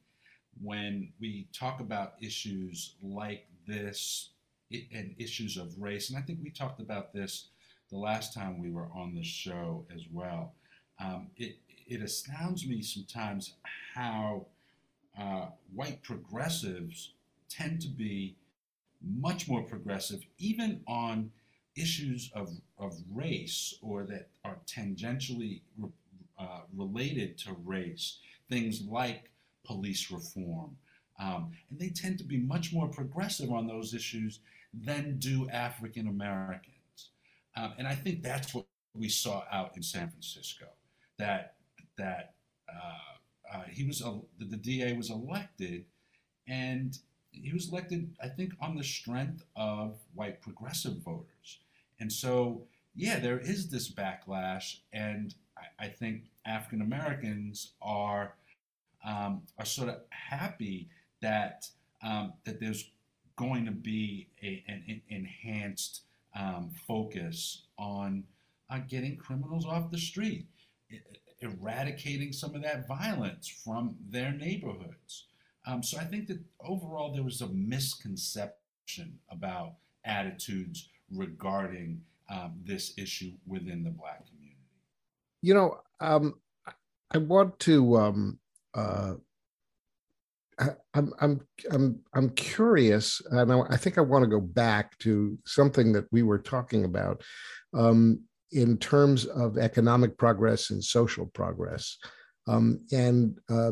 when 0.61 1.11
we 1.19 1.47
talk 1.53 1.81
about 1.81 2.13
issues 2.21 2.95
like 3.01 3.47
this 3.67 4.29
and 4.71 5.13
issues 5.17 5.57
of 5.57 5.77
race. 5.77 6.09
And 6.09 6.17
I 6.17 6.21
think 6.21 6.39
we 6.41 6.51
talked 6.51 6.79
about 6.79 7.13
this 7.13 7.49
the 7.89 7.97
last 7.97 8.33
time 8.33 8.59
we 8.59 8.71
were 8.71 8.87
on 8.95 9.13
the 9.13 9.23
show 9.23 9.85
as 9.93 10.03
well. 10.11 10.53
Um, 10.99 11.27
it, 11.35 11.57
it 11.87 12.01
astounds 12.01 12.67
me 12.67 12.81
sometimes 12.81 13.53
how 13.95 14.45
uh, 15.19 15.47
white 15.73 16.03
progressives 16.03 17.13
tend 17.49 17.81
to 17.81 17.87
be 17.87 18.35
much 19.01 19.47
more 19.47 19.63
progressive, 19.63 20.25
even 20.37 20.81
on 20.87 21.31
issues 21.75 22.31
of, 22.33 22.49
of 22.79 22.95
race 23.13 23.75
or 23.81 24.03
that 24.03 24.29
are 24.43 24.57
tangentially 24.67 25.61
uh, 26.39 26.61
related 26.75 27.37
to 27.37 27.55
race, 27.63 28.19
things 28.49 28.81
like 28.81 29.29
police 29.65 30.11
reform. 30.11 30.75
Um, 31.19 31.51
and 31.69 31.79
they 31.79 31.89
tend 31.89 32.17
to 32.19 32.23
be 32.23 32.37
much 32.37 32.73
more 32.73 32.87
progressive 32.87 33.51
on 33.51 33.67
those 33.67 33.93
issues 33.93 34.39
than 34.73 35.17
do 35.17 35.49
African 35.49 36.07
Americans. 36.07 37.11
Um, 37.55 37.73
and 37.77 37.87
I 37.87 37.95
think 37.95 38.21
that's 38.21 38.53
what 38.53 38.65
we 38.93 39.09
saw 39.09 39.43
out 39.51 39.75
in 39.75 39.83
San 39.83 40.09
Francisco 40.09 40.65
that 41.17 41.55
that 41.97 42.33
uh, 42.69 43.55
uh, 43.57 43.63
he 43.69 43.85
was 43.85 43.99
the, 43.99 44.45
the 44.45 44.57
DA 44.57 44.93
was 44.93 45.09
elected, 45.09 45.85
and 46.47 46.97
he 47.31 47.53
was 47.53 47.69
elected, 47.71 48.15
I 48.21 48.29
think, 48.29 48.53
on 48.59 48.75
the 48.75 48.83
strength 48.83 49.43
of 49.55 49.97
white 50.13 50.41
progressive 50.41 50.97
voters. 50.97 51.59
And 51.99 52.11
so, 52.11 52.63
yeah, 52.95 53.19
there 53.19 53.39
is 53.39 53.69
this 53.69 53.91
backlash, 53.91 54.77
and 54.93 55.33
I, 55.57 55.85
I 55.85 55.87
think 55.89 56.23
African 56.45 56.81
Americans 56.81 57.73
are 57.81 58.33
um, 59.05 59.43
are 59.57 59.65
sort 59.65 59.89
of 59.89 60.01
happy 60.09 60.89
that 61.21 61.67
um, 62.01 62.33
that 62.45 62.59
there's 62.59 62.91
going 63.35 63.65
to 63.65 63.71
be 63.71 64.27
a, 64.41 64.63
an, 64.67 64.83
an 64.87 65.01
enhanced 65.09 66.01
um, 66.35 66.71
focus 66.87 67.63
on 67.77 68.23
on 68.69 68.85
getting 68.89 69.15
criminals 69.15 69.65
off 69.65 69.91
the 69.91 69.97
street, 69.97 70.45
eradicating 71.41 72.33
some 72.33 72.55
of 72.55 72.63
that 72.63 72.87
violence 72.87 73.47
from 73.63 73.95
their 74.09 74.31
neighborhoods. 74.31 75.27
Um, 75.65 75.83
so 75.83 75.97
I 75.97 76.05
think 76.05 76.27
that 76.27 76.39
overall 76.61 77.13
there 77.13 77.23
was 77.23 77.41
a 77.41 77.47
misconception 77.47 79.19
about 79.29 79.73
attitudes 80.05 80.89
regarding 81.13 82.01
um, 82.29 82.55
this 82.63 82.93
issue 82.97 83.31
within 83.45 83.83
the 83.83 83.91
Black 83.91 84.25
community. 84.27 84.57
You 85.41 85.53
know, 85.53 85.77
um, 85.99 86.35
I 87.11 87.17
want 87.17 87.59
to. 87.59 87.97
Um, 87.97 88.39
uh, 88.73 89.13
I, 90.59 90.69
I'm 90.93 91.13
I'm 91.21 91.41
I'm 91.71 91.99
I'm 92.13 92.29
curious, 92.31 93.21
and 93.29 93.51
I, 93.51 93.59
I 93.69 93.77
think 93.77 93.97
I 93.97 94.01
want 94.01 94.23
to 94.23 94.29
go 94.29 94.39
back 94.39 94.97
to 94.99 95.37
something 95.45 95.93
that 95.93 96.05
we 96.11 96.23
were 96.23 96.39
talking 96.39 96.83
about 96.83 97.21
um, 97.73 98.21
in 98.51 98.77
terms 98.77 99.25
of 99.25 99.57
economic 99.57 100.17
progress 100.17 100.69
and 100.69 100.83
social 100.83 101.25
progress. 101.27 101.97
Um, 102.47 102.79
and 102.91 103.37
uh, 103.49 103.71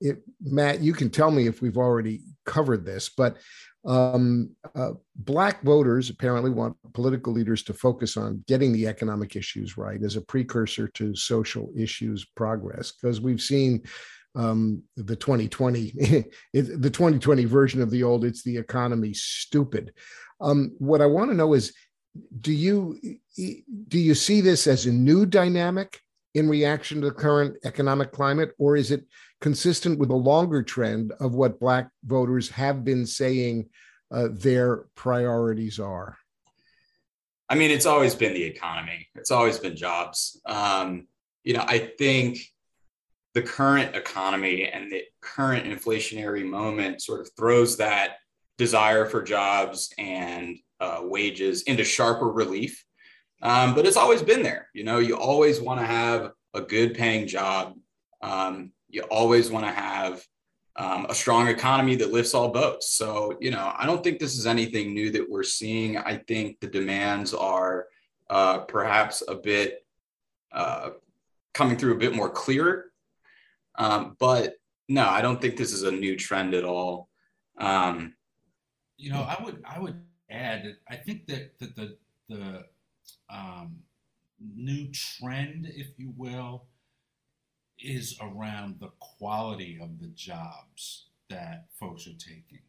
it, 0.00 0.22
Matt, 0.42 0.80
you 0.80 0.94
can 0.94 1.10
tell 1.10 1.30
me 1.30 1.46
if 1.46 1.60
we've 1.60 1.76
already 1.76 2.22
covered 2.46 2.84
this, 2.84 3.10
but 3.10 3.36
um, 3.84 4.50
uh, 4.74 4.92
Black 5.14 5.62
voters 5.62 6.08
apparently 6.08 6.50
want 6.50 6.76
political 6.94 7.32
leaders 7.32 7.62
to 7.64 7.74
focus 7.74 8.16
on 8.16 8.42
getting 8.48 8.72
the 8.72 8.86
economic 8.86 9.36
issues 9.36 9.76
right 9.76 10.02
as 10.02 10.16
a 10.16 10.22
precursor 10.22 10.88
to 10.88 11.14
social 11.14 11.70
issues 11.76 12.24
progress, 12.34 12.92
because 12.92 13.20
we've 13.20 13.42
seen 13.42 13.82
um, 14.34 14.82
the 14.96 15.16
2020, 15.16 15.92
the 16.54 16.90
2020 16.90 17.44
version 17.44 17.82
of 17.82 17.90
the 17.90 18.02
old, 18.02 18.24
it's 18.24 18.42
the 18.42 18.56
economy 18.56 19.12
stupid. 19.12 19.92
Um, 20.40 20.74
what 20.78 21.02
I 21.02 21.06
want 21.06 21.30
to 21.30 21.36
know 21.36 21.52
is, 21.52 21.74
do 22.40 22.52
you 22.52 22.98
do 23.88 23.98
you 23.98 24.14
see 24.14 24.40
this 24.40 24.66
as 24.66 24.86
a 24.86 24.92
new 24.92 25.26
dynamic 25.26 26.00
in 26.34 26.48
reaction 26.48 27.00
to 27.00 27.08
the 27.08 27.14
current 27.14 27.56
economic 27.64 28.12
climate, 28.12 28.52
or 28.58 28.76
is 28.76 28.90
it 28.90 29.04
consistent 29.40 29.98
with 29.98 30.10
a 30.10 30.14
longer 30.14 30.62
trend 30.62 31.12
of 31.20 31.34
what 31.34 31.60
Black 31.60 31.88
voters 32.04 32.48
have 32.50 32.84
been 32.84 33.06
saying 33.06 33.68
uh, 34.10 34.28
their 34.32 34.86
priorities 34.94 35.78
are? 35.78 36.16
I 37.48 37.54
mean, 37.56 37.70
it's 37.70 37.86
always 37.86 38.14
been 38.14 38.34
the 38.34 38.42
economy. 38.42 39.06
It's 39.14 39.30
always 39.30 39.58
been 39.58 39.76
jobs. 39.76 40.40
Um, 40.46 41.06
you 41.44 41.54
know, 41.54 41.64
I 41.66 41.90
think 41.98 42.38
the 43.34 43.42
current 43.42 43.94
economy 43.94 44.64
and 44.64 44.90
the 44.90 45.02
current 45.20 45.66
inflationary 45.66 46.48
moment 46.48 47.02
sort 47.02 47.20
of 47.20 47.30
throws 47.36 47.76
that 47.76 48.16
desire 48.56 49.06
for 49.06 49.22
jobs 49.22 49.92
and 49.98 50.56
uh, 50.84 51.00
wages 51.02 51.62
into 51.62 51.84
sharper 51.84 52.28
relief. 52.30 52.84
Um, 53.42 53.74
but 53.74 53.86
it's 53.86 53.96
always 53.96 54.22
been 54.22 54.42
there. 54.42 54.68
You 54.74 54.84
know, 54.84 54.98
you 54.98 55.16
always 55.16 55.60
want 55.60 55.80
to 55.80 55.86
have 55.86 56.32
a 56.54 56.60
good 56.60 56.94
paying 56.94 57.26
job. 57.26 57.74
Um, 58.22 58.72
you 58.88 59.02
always 59.02 59.50
want 59.50 59.66
to 59.66 59.72
have 59.72 60.24
um, 60.76 61.06
a 61.08 61.14
strong 61.14 61.48
economy 61.48 61.94
that 61.96 62.12
lifts 62.12 62.34
all 62.34 62.48
boats. 62.48 62.90
So, 62.90 63.36
you 63.40 63.50
know, 63.50 63.72
I 63.76 63.86
don't 63.86 64.02
think 64.02 64.18
this 64.18 64.36
is 64.36 64.46
anything 64.46 64.94
new 64.94 65.10
that 65.12 65.28
we're 65.28 65.42
seeing. 65.42 65.96
I 65.96 66.16
think 66.16 66.60
the 66.60 66.66
demands 66.66 67.34
are 67.34 67.86
uh, 68.30 68.58
perhaps 68.60 69.22
a 69.26 69.34
bit 69.34 69.84
uh, 70.52 70.90
coming 71.52 71.76
through 71.76 71.94
a 71.94 71.98
bit 71.98 72.14
more 72.14 72.30
clear. 72.30 72.86
Um, 73.76 74.16
but 74.18 74.54
no, 74.88 75.06
I 75.06 75.22
don't 75.22 75.40
think 75.40 75.56
this 75.56 75.72
is 75.72 75.82
a 75.82 75.92
new 75.92 76.16
trend 76.16 76.54
at 76.54 76.64
all. 76.64 77.08
Um, 77.58 78.14
you 78.96 79.10
know, 79.10 79.22
I 79.22 79.42
would 79.42 79.62
I 79.64 79.78
would 79.78 80.00
add 80.34 80.76
I 80.88 80.96
think 80.96 81.26
that, 81.26 81.58
that 81.60 81.76
the 81.76 81.96
the 82.28 82.64
um, 83.30 83.76
new 84.40 84.88
trend, 84.92 85.66
if 85.74 85.88
you 85.98 86.12
will, 86.16 86.64
is 87.78 88.18
around 88.20 88.76
the 88.80 88.90
quality 88.98 89.78
of 89.80 90.00
the 90.00 90.08
jobs 90.08 91.06
that 91.28 91.66
folks 91.78 92.06
are 92.06 92.12
taking. 92.12 92.60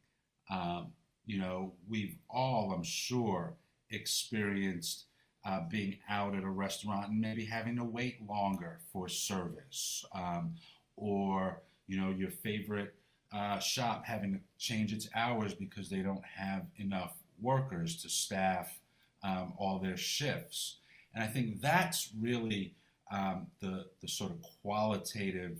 Um, 0.50 0.88
you 1.26 1.40
know, 1.40 1.74
we've 1.90 2.16
all, 2.30 2.72
I'm 2.74 2.84
sure, 2.84 3.56
experienced 3.90 5.06
uh, 5.46 5.62
being 5.70 5.98
out 6.10 6.36
at 6.36 6.44
a 6.44 6.50
restaurant 6.50 7.10
and 7.10 7.22
maybe 7.22 7.46
having 7.46 7.76
to 7.78 7.84
wait 7.84 8.28
longer 8.28 8.80
for 8.92 9.08
service, 9.08 10.04
um, 10.14 10.56
or 10.96 11.62
you 11.88 12.00
know, 12.00 12.10
your 12.10 12.32
favorite 12.32 12.96
uh, 13.34 13.60
shop 13.60 14.06
having 14.06 14.34
to 14.34 14.40
change 14.58 14.92
its 14.92 15.08
hours 15.16 15.54
because 15.54 15.90
they 15.90 16.00
don't 16.00 16.24
have 16.26 16.66
enough 16.78 17.16
workers 17.42 18.02
to 18.02 18.10
staff 18.10 18.80
um, 19.24 19.54
all 19.58 19.80
their 19.80 19.98
shifts. 19.98 20.78
And 21.14 21.24
I 21.24 21.28
think 21.28 21.62
that's 21.62 22.10
really 22.20 22.76
um, 23.12 23.48
the, 23.62 23.86
the 24.02 24.08
sort 24.08 24.32
of 24.32 24.42
qualitative 24.62 25.60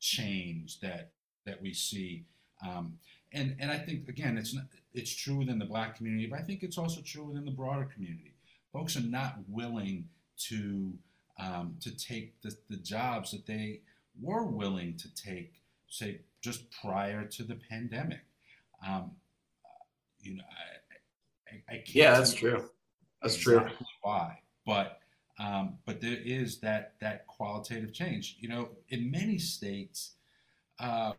change 0.00 0.80
that, 0.80 1.10
that 1.46 1.60
we 1.60 1.72
see. 1.72 2.24
Um, 2.66 2.98
and, 3.32 3.56
and 3.60 3.70
I 3.70 3.78
think, 3.78 4.08
again, 4.08 4.36
it's, 4.36 4.54
not, 4.54 4.64
it's 4.92 5.14
true 5.14 5.36
within 5.36 5.58
the 5.58 5.64
black 5.64 5.96
community, 5.96 6.26
but 6.26 6.38
I 6.38 6.42
think 6.42 6.62
it's 6.62 6.78
also 6.78 7.00
true 7.00 7.24
within 7.24 7.44
the 7.44 7.50
broader 7.50 7.88
community. 7.92 8.34
Folks 8.72 8.96
are 8.96 9.02
not 9.02 9.36
willing 9.48 10.08
to, 10.48 10.92
um, 11.38 11.76
to 11.80 11.96
take 11.96 12.40
the, 12.42 12.54
the 12.68 12.76
jobs 12.76 13.30
that 13.30 13.46
they 13.46 13.80
were 14.20 14.44
willing 14.44 14.96
to 14.98 15.14
take, 15.14 15.54
say, 15.88 16.20
just 16.40 16.64
prior 16.82 17.24
to 17.24 17.42
the 17.42 17.58
pandemic. 17.70 18.20
Um, 18.86 19.12
you 20.22 20.36
know, 20.36 20.44
I, 21.50 21.72
I, 21.72 21.76
can't. 21.76 21.94
Yeah, 21.94 22.14
that's 22.14 22.34
true. 22.34 22.68
That's 23.22 23.36
exactly 23.36 23.76
true. 23.76 23.86
Why? 24.02 24.40
But 24.66 25.00
um, 25.38 25.78
but 25.86 26.00
there 26.00 26.18
is 26.22 26.58
that 26.60 26.94
that 27.00 27.26
qualitative 27.26 27.92
change. 27.92 28.36
You 28.40 28.48
know, 28.48 28.68
in 28.90 29.10
many 29.10 29.38
states, 29.38 30.12
uh, 30.78 31.12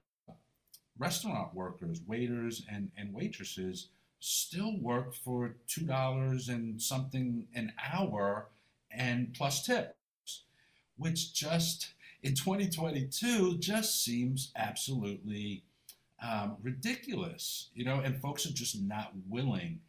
restaurant 0.97 1.53
workers, 1.55 2.01
waiters, 2.05 2.63
and 2.71 2.91
and 2.97 3.13
waitresses 3.13 3.89
still 4.19 4.77
work 4.79 5.15
for 5.15 5.55
two 5.67 5.85
dollars 5.85 6.49
and 6.49 6.81
something 6.81 7.47
an 7.55 7.73
hour, 7.93 8.49
and 8.91 9.33
plus 9.33 9.65
tips, 9.65 10.43
which 10.97 11.33
just 11.33 11.93
in 12.21 12.35
2022 12.35 13.57
just 13.57 14.03
seems 14.03 14.51
absolutely 14.55 15.63
um, 16.23 16.57
ridiculous. 16.61 17.69
You 17.73 17.85
know, 17.85 18.01
and 18.01 18.21
folks 18.21 18.45
are 18.45 18.53
just 18.53 18.79
not 18.81 19.13
willing 19.27 19.79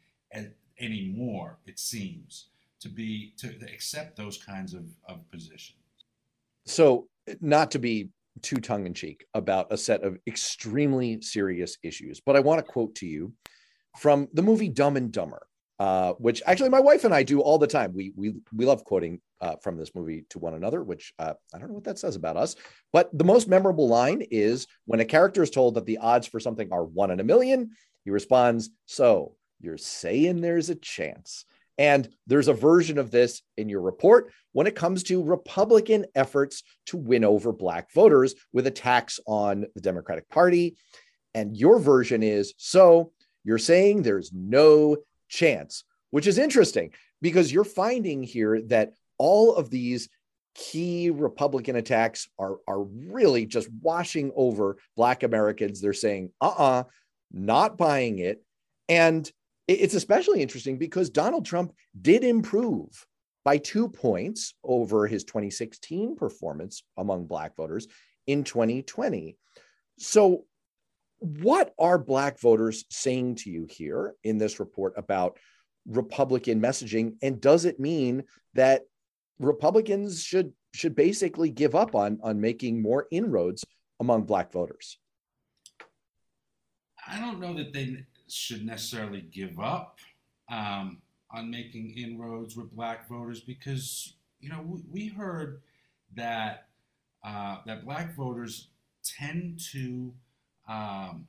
anymore. 0.81 1.59
It 1.67 1.79
seems 1.79 2.49
to 2.81 2.89
be 2.89 3.33
to 3.39 3.49
accept 3.73 4.17
those 4.17 4.43
kinds 4.43 4.75
of, 4.75 4.85
of 5.09 5.29
positions. 5.31 5.79
So, 6.67 7.09
not 7.41 7.71
to 7.73 7.79
be 7.79 8.11
too 8.41 8.57
tongue 8.57 8.87
in 8.87 8.95
cheek 8.95 9.25
about 9.35 9.73
a 9.73 9.77
set 9.77 10.03
of 10.03 10.19
extremely 10.27 11.21
serious 11.21 11.77
issues, 11.83 12.21
but 12.21 12.37
I 12.37 12.41
want 12.41 12.65
to 12.65 12.73
quote 12.73 12.95
to 12.97 13.07
you 13.07 13.33
from 13.99 14.29
the 14.33 14.43
movie 14.43 14.69
Dumb 14.69 14.97
and 14.97 15.13
Dumber, 15.13 15.47
uh, 15.79 16.13
which 16.15 16.43
actually 16.47 16.71
my 16.71 16.81
wife 16.81 17.05
and 17.05 17.15
I 17.15 17.23
do 17.23 17.41
all 17.41 17.59
the 17.59 17.67
time. 17.67 17.93
We 17.95 18.13
we 18.17 18.35
we 18.55 18.65
love 18.65 18.85
quoting 18.85 19.21
uh, 19.41 19.57
from 19.63 19.77
this 19.77 19.95
movie 19.95 20.25
to 20.31 20.39
one 20.39 20.55
another, 20.55 20.83
which 20.83 21.13
uh, 21.19 21.35
I 21.55 21.59
don't 21.59 21.69
know 21.69 21.75
what 21.75 21.85
that 21.85 21.99
says 21.99 22.17
about 22.17 22.37
us. 22.37 22.57
But 22.93 23.11
the 23.17 23.25
most 23.25 23.49
memorable 23.49 23.89
line 23.89 24.23
is 24.31 24.67
when 24.87 25.01
a 25.01 25.05
character 25.05 25.43
is 25.43 25.51
told 25.51 25.75
that 25.75 25.87
the 25.87 25.99
odds 25.99 26.27
for 26.27 26.41
something 26.41 26.73
are 26.73 26.85
one 26.85 27.11
in 27.11 27.21
a 27.21 27.25
million, 27.25 27.71
he 28.05 28.11
responds, 28.11 28.71
"So 28.87 29.37
you're 29.63 29.79
saying 29.79 30.41
there's 30.41 30.71
a 30.71 30.75
chance." 30.75 31.45
And 31.79 32.09
there's 32.27 32.49
a 32.49 32.55
version 32.55 32.99
of 32.99 33.11
this 33.11 33.43
in 33.57 33.69
your 33.69 33.81
report 33.81 34.31
when 34.53 34.67
it 34.67 34.77
comes 34.77 35.03
to 35.05 35.23
Republican 35.23 36.07
efforts 36.15 36.63
to 36.87 36.97
win 36.97 37.25
over 37.25 37.53
Black 37.53 37.91
voters 37.93 38.35
with 38.53 38.67
attacks 38.67 39.19
on 39.27 39.67
the 39.75 39.81
Democratic 39.81 40.29
Party. 40.29 40.77
And 41.35 41.57
your 41.57 41.79
version 41.79 42.23
is 42.23 42.53
so 42.59 43.13
you're 43.45 43.59
saying 43.59 44.03
there's 44.03 44.33
no 44.33 44.99
chance, 45.29 45.85
which 46.11 46.27
is 46.27 46.39
interesting 46.39 46.93
because 47.21 47.53
you're 47.53 47.65
finding 47.65 48.23
here 48.23 48.61
that 48.67 48.93
all 49.19 49.55
of 49.57 49.71
these 49.71 50.09
key 50.55 51.11
Republican 51.11 51.77
attacks 51.77 52.29
are, 52.39 52.59
are 52.69 52.83
really 52.83 53.47
just 53.47 53.69
washing 53.81 54.31
over 54.37 54.77
Black 54.97 55.23
Americans. 55.23 55.81
They're 55.81 55.95
saying, 55.95 56.31
uh 56.41 56.49
uh-uh, 56.49 56.81
uh, 56.81 56.83
not 57.33 57.79
buying 57.79 58.19
it. 58.19 58.45
And 58.89 59.31
it's 59.69 59.95
especially 59.95 60.43
interesting 60.43 60.79
because 60.79 61.11
Donald 61.11 61.45
Trump 61.45 61.73
did 62.01 62.25
improve 62.25 63.07
by 63.45 63.59
two 63.59 63.89
points 63.89 64.55
over 64.65 65.07
his 65.07 65.25
2016 65.25 66.17
performance 66.17 66.83
among 66.97 67.27
Black 67.27 67.57
voters 67.57 67.87
in 68.27 68.45
2020. 68.45 69.37
So, 69.99 70.45
what 71.19 71.73
are 71.79 71.99
Black 71.99 72.41
voters 72.41 72.85
saying 72.91 73.37
to 73.37 73.51
you 73.51 73.67
here 73.71 74.15
in 74.25 74.39
this 74.39 74.59
report 74.59 74.95
about 74.97 75.39
Republican 75.87 76.61
messaging? 76.61 77.15
And 77.23 77.41
does 77.41 77.65
it 77.65 77.79
mean 77.79 78.25
that 78.55 78.83
Republicans 79.39 80.23
should 80.23 80.53
should 80.75 80.97
basically 80.97 81.51
give 81.51 81.75
up 81.75 81.95
on 81.95 82.19
on 82.23 82.41
making 82.41 82.83
more 82.83 83.07
inroads 83.11 83.65
among 84.01 84.25
Black 84.25 84.51
voters? 84.53 84.99
I 87.07 87.21
don't 87.21 87.41
know 87.41 87.55
that 87.55 87.73
they 87.73 88.05
should 88.33 88.65
necessarily 88.65 89.21
give 89.21 89.61
up 89.61 89.99
um, 90.51 90.99
on 91.31 91.51
making 91.51 91.91
inroads 91.97 92.57
with 92.57 92.75
Black 92.75 93.09
voters 93.09 93.41
because 93.41 94.15
you 94.41 94.49
know 94.49 94.61
we, 94.65 94.81
we 94.91 95.09
heard 95.09 95.61
that 96.15 96.67
uh, 97.25 97.59
that 97.67 97.85
Black 97.85 98.15
voters 98.15 98.69
tend 99.05 99.61
to 99.73 100.13
um, 100.69 101.27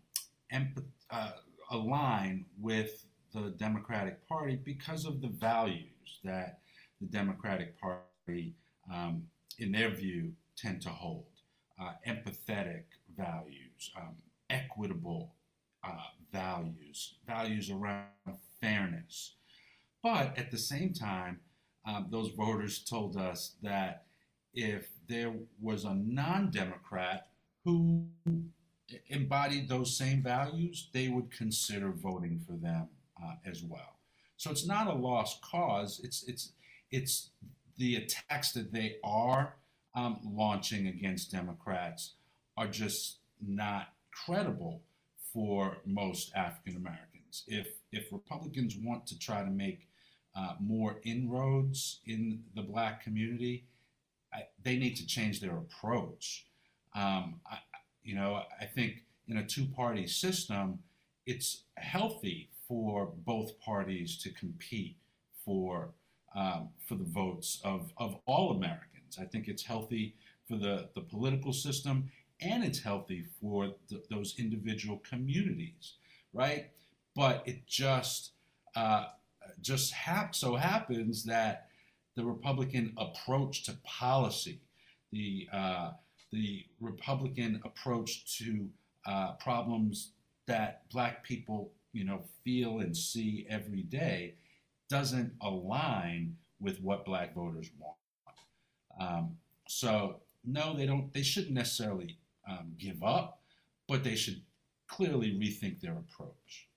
uh, 1.12 1.32
align 1.72 2.46
with 2.60 3.06
the 3.34 3.50
Democratic 3.58 4.28
Party 4.28 4.60
because 4.63 5.06
of 5.06 5.22
the 5.22 5.28
values 5.28 6.20
that 6.24 6.60
the 7.02 7.08
Democratic 7.08 7.80
Party, 7.80 8.54
um, 8.94 9.24
in 9.60 9.72
their 9.72 9.89
view, 9.89 10.32
tend 10.56 10.82
to 10.82 10.89
hold. 10.89 11.26
Uh, 11.82 11.94
empathetic 12.08 12.84
values, 13.18 13.92
um, 13.98 14.16
equitable 14.50 15.34
uh, 15.84 15.98
values, 16.34 17.15
values 17.26 17.69
around 17.69 18.08
fairness. 18.60 19.36
But 20.02 20.38
at 20.38 20.52
the 20.52 20.58
same 20.58 20.91
time, 20.91 21.39
um, 21.86 22.08
those 22.10 22.32
voters 22.32 22.80
told 22.80 23.15
us 23.15 23.56
that 23.62 24.06
if 24.54 24.89
there 25.08 25.34
was 25.62 25.86
a 25.86 25.93
non 25.93 26.52
Democrat 26.52 27.28
who 27.63 28.06
embodied 29.08 29.69
those 29.69 29.98
same 29.98 30.22
values, 30.22 30.89
they 30.93 31.08
would 31.08 31.32
consider 31.32 31.91
voting 31.91 32.41
for 32.46 32.54
them 32.54 32.89
uh, 33.24 33.36
as 33.46 33.63
well. 33.63 34.00
So 34.38 34.52
it's 34.52 34.67
not 34.67 34.88
a 34.88 34.93
lost 34.93 35.41
cause. 35.41 36.02
It's 36.04 36.24
it's 36.28 36.52
it's 36.91 37.30
the 37.78 37.96
attacks 37.96 38.52
that 38.52 38.72
they 38.72 38.98
are 39.04 39.56
um, 39.96 40.19
launching 40.24 40.88
against 40.88 41.32
Democrats 41.32 42.13
are 42.58 42.67
just 42.67 43.17
not 43.41 43.88
credible 44.12 44.82
for 45.34 45.78
most 45.86 46.32
African 46.36 46.76
Americans. 46.78 47.43
If 47.48 47.67
if 47.91 48.12
Republicans 48.12 48.78
want 48.78 49.08
to 49.08 49.19
try 49.19 49.43
to 49.43 49.50
make 49.50 49.88
uh, 50.36 50.54
more 50.60 50.98
inroads 51.04 52.00
in 52.06 52.43
the 52.56 52.62
Black 52.62 53.04
community, 53.04 53.65
I, 54.34 54.43
they 54.63 54.78
need 54.78 54.96
to 54.98 55.06
change 55.06 55.39
their 55.39 55.58
approach. 55.58 56.48
Um, 56.96 57.39
I, 57.50 57.58
you 58.04 58.15
know, 58.15 58.41
I 58.60 58.65
think 58.65 59.04
in 59.28 59.38
a 59.38 59.46
two-party 59.46 60.08
system, 60.08 60.80
it's 61.26 61.63
healthy 61.78 62.50
for 62.67 63.12
both 63.26 63.60
parties 63.60 64.17
to 64.24 64.32
compete 64.32 64.98
for 65.46 65.89
um, 66.36 66.69
for 66.88 66.96
the 66.96 67.04
votes 67.04 67.62
of, 67.63 67.91
of 67.98 68.17
all 68.26 68.52
Americans. 68.52 69.17
I 69.19 69.26
think 69.26 69.48
it's 69.48 69.63
healthy 69.63 70.15
for 70.48 70.58
the, 70.58 70.89
the 70.96 71.02
political 71.02 71.54
system 71.54 72.10
and 72.44 72.64
it's 72.64 72.80
healthy 72.80 73.26
for 73.42 73.74
the, 73.90 74.02
those 74.10 74.36
individual 74.38 75.02
communities, 75.08 75.96
right? 76.34 76.72
But 77.16 77.44
it 77.46 77.66
just 77.68 78.32
uh, 78.76 79.06
just 79.62 79.94
hap- 79.94 80.36
so 80.36 80.56
happens 80.56 81.24
that 81.26 81.68
the 82.16 82.24
Republican 82.24 82.94
approach 82.98 83.64
to 83.64 83.78
policy, 83.84 84.62
the 85.12 85.48
uh, 85.52 85.92
the 86.32 86.66
Republican 86.80 87.62
approach 87.64 88.38
to 88.40 88.68
uh, 89.06 89.34
problems 89.34 90.12
that 90.48 90.90
Black 90.92 91.24
people, 91.24 91.72
you 91.94 92.04
know, 92.04 92.22
feel 92.44 92.80
and 92.80 92.96
see 92.96 93.46
every 93.50 93.84
day, 93.84 94.36
doesn't 94.90 95.34
align 95.42 96.36
with 96.60 96.82
what 96.82 97.06
Black 97.06 97.36
voters 97.36 97.70
want. 97.78 97.98
Um, 99.00 99.38
so 99.68 100.18
no, 100.44 100.76
they 100.76 100.86
don't. 100.86 101.14
They 101.14 101.24
shouldn't 101.24 101.54
necessarily 101.54 102.18
um, 102.50 102.74
give 102.78 103.04
up, 103.04 103.40
but 103.88 104.04
they 104.04 104.16
should 104.16 104.42
clearly 104.88 105.32
rethink 105.32 105.82
their 105.82 105.98
approach. 105.98 106.68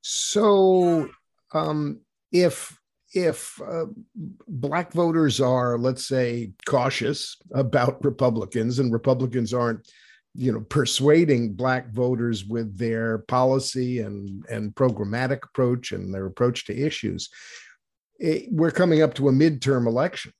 So, 0.00 1.10
um, 1.52 2.00
if 2.32 2.78
if 3.14 3.60
uh, 3.62 3.86
black 4.46 4.92
voters 4.92 5.40
are, 5.40 5.78
let's 5.78 6.06
say, 6.06 6.52
cautious 6.66 7.36
about 7.52 8.04
Republicans, 8.04 8.78
and 8.78 8.92
Republicans 8.92 9.54
aren't, 9.54 9.90
you 10.34 10.52
know, 10.52 10.60
persuading 10.60 11.54
black 11.54 11.90
voters 11.90 12.44
with 12.44 12.76
their 12.76 13.18
policy 13.18 14.00
and 14.00 14.44
and 14.50 14.74
programmatic 14.74 15.44
approach 15.44 15.92
and 15.92 16.12
their 16.12 16.26
approach 16.26 16.66
to 16.66 16.76
issues, 16.78 17.30
it, 18.18 18.48
we're 18.50 18.70
coming 18.70 19.02
up 19.02 19.14
to 19.14 19.28
a 19.28 19.32
midterm 19.32 19.86
election. 19.86 20.32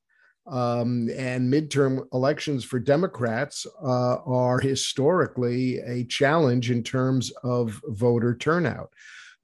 Um, 0.51 1.11
and 1.17 1.53
midterm 1.53 2.07
elections 2.13 2.65
for 2.65 2.79
Democrats 2.79 3.67
uh, 3.83 4.17
are 4.25 4.59
historically 4.59 5.79
a 5.79 6.05
challenge 6.05 6.71
in 6.71 6.83
terms 6.83 7.31
of 7.43 7.81
voter 7.89 8.35
turnout. 8.35 8.91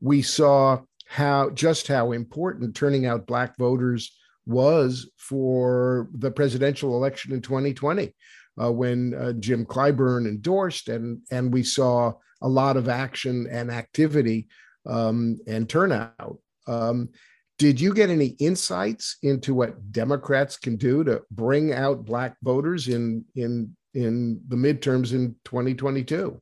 We 0.00 0.22
saw 0.22 0.80
how 1.06 1.50
just 1.50 1.88
how 1.88 2.12
important 2.12 2.74
turning 2.74 3.06
out 3.06 3.26
black 3.26 3.56
voters 3.58 4.16
was 4.46 5.10
for 5.16 6.08
the 6.14 6.30
presidential 6.30 6.96
election 6.96 7.32
in 7.32 7.40
2020 7.40 8.14
uh, 8.62 8.72
when 8.72 9.14
uh, 9.14 9.32
Jim 9.32 9.64
Clyburn 9.64 10.26
endorsed 10.26 10.88
and 10.88 11.20
and 11.30 11.52
we 11.52 11.62
saw 11.62 12.12
a 12.42 12.48
lot 12.48 12.76
of 12.76 12.88
action 12.88 13.46
and 13.50 13.70
activity 13.70 14.48
um, 14.86 15.38
and 15.46 15.68
turnout. 15.68 16.38
Um, 16.66 17.10
did 17.58 17.80
you 17.80 17.94
get 17.94 18.10
any 18.10 18.28
insights 18.38 19.16
into 19.22 19.54
what 19.54 19.92
Democrats 19.92 20.56
can 20.56 20.76
do 20.76 21.04
to 21.04 21.22
bring 21.30 21.72
out 21.72 22.04
black 22.04 22.36
voters 22.42 22.88
in 22.88 23.24
in 23.36 23.76
in 23.94 24.40
the 24.48 24.56
midterms 24.56 25.12
in 25.12 25.36
2022? 25.44 26.40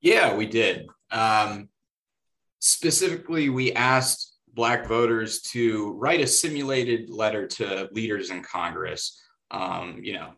Yeah, 0.00 0.34
we 0.34 0.46
did. 0.46 0.86
Um, 1.10 1.68
specifically, 2.58 3.48
we 3.48 3.72
asked 3.72 4.32
Black 4.54 4.86
voters 4.86 5.40
to 5.40 5.92
write 5.92 6.20
a 6.20 6.26
simulated 6.26 7.08
letter 7.08 7.46
to 7.46 7.88
leaders 7.92 8.30
in 8.30 8.42
Congress, 8.42 9.22
um, 9.50 10.00
you 10.02 10.12
know, 10.12 10.32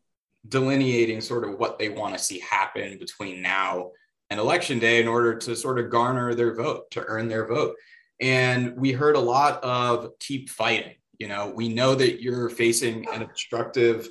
delineating 0.46 1.20
sort 1.20 1.48
of 1.48 1.58
what 1.58 1.78
they 1.78 1.88
want 1.88 2.16
to 2.16 2.22
see 2.22 2.38
happen 2.38 2.98
between 2.98 3.42
now 3.42 3.90
and 4.30 4.38
election 4.38 4.78
day 4.78 5.00
in 5.00 5.08
order 5.08 5.34
to 5.36 5.56
sort 5.56 5.80
of 5.80 5.90
garner 5.90 6.34
their 6.34 6.54
vote, 6.54 6.90
to 6.92 7.02
earn 7.06 7.26
their 7.26 7.46
vote. 7.46 7.74
And 8.20 8.76
we 8.76 8.92
heard 8.92 9.16
a 9.16 9.20
lot 9.20 9.62
of 9.62 10.18
keep 10.18 10.48
fighting. 10.48 10.94
You 11.18 11.28
know, 11.28 11.52
we 11.54 11.68
know 11.68 11.94
that 11.94 12.22
you're 12.22 12.48
facing 12.48 13.06
an 13.12 13.22
obstructive 13.22 14.08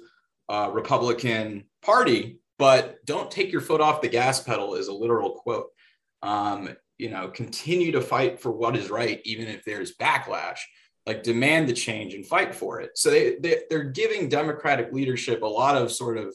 uh, 0.50 0.70
Republican 0.74 1.66
Party, 1.82 2.40
but 2.58 3.04
don't 3.06 3.32
take 3.32 3.52
your 3.52 3.62
foot 3.62 3.82
off 3.82 4.02
the 4.02 4.10
gas 4.10 4.42
pedal, 4.42 4.76
is 4.76 4.88
a 4.88 4.94
literal 4.94 5.32
quote. 5.32 5.68
Um, 6.22 6.70
you 6.98 7.10
know, 7.10 7.28
continue 7.28 7.92
to 7.92 8.02
fight 8.02 8.40
for 8.40 8.52
what 8.52 8.78
is 8.78 8.90
right, 8.90 9.22
even 9.26 9.48
if 9.48 9.64
there's 9.66 9.96
backlash. 9.98 10.60
Like 11.06 11.22
demand 11.22 11.68
the 11.68 11.74
change 11.74 12.14
and 12.14 12.26
fight 12.26 12.56
for 12.56 12.80
it. 12.80 12.92
So 12.98 13.10
they, 13.10 13.36
they 13.36 13.64
they're 13.70 13.84
giving 13.84 14.30
Democratic 14.30 14.94
leadership 14.94 15.42
a 15.42 15.46
lot 15.46 15.76
of 15.76 15.92
sort 15.92 16.18
of 16.18 16.34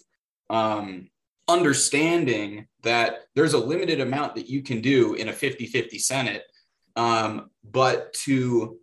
um, 0.51 1.09
understanding 1.49 2.67
that 2.83 3.21
there's 3.35 3.55
a 3.55 3.59
limited 3.59 4.01
amount 4.01 4.35
that 4.35 4.49
you 4.49 4.63
can 4.63 4.83
do 4.83 5.15
in 5.15 5.29
a 5.29 5.33
50-50 5.33 5.99
Senate, 5.99 6.43
um, 6.99 7.51
but 7.65 8.13
to 8.13 8.79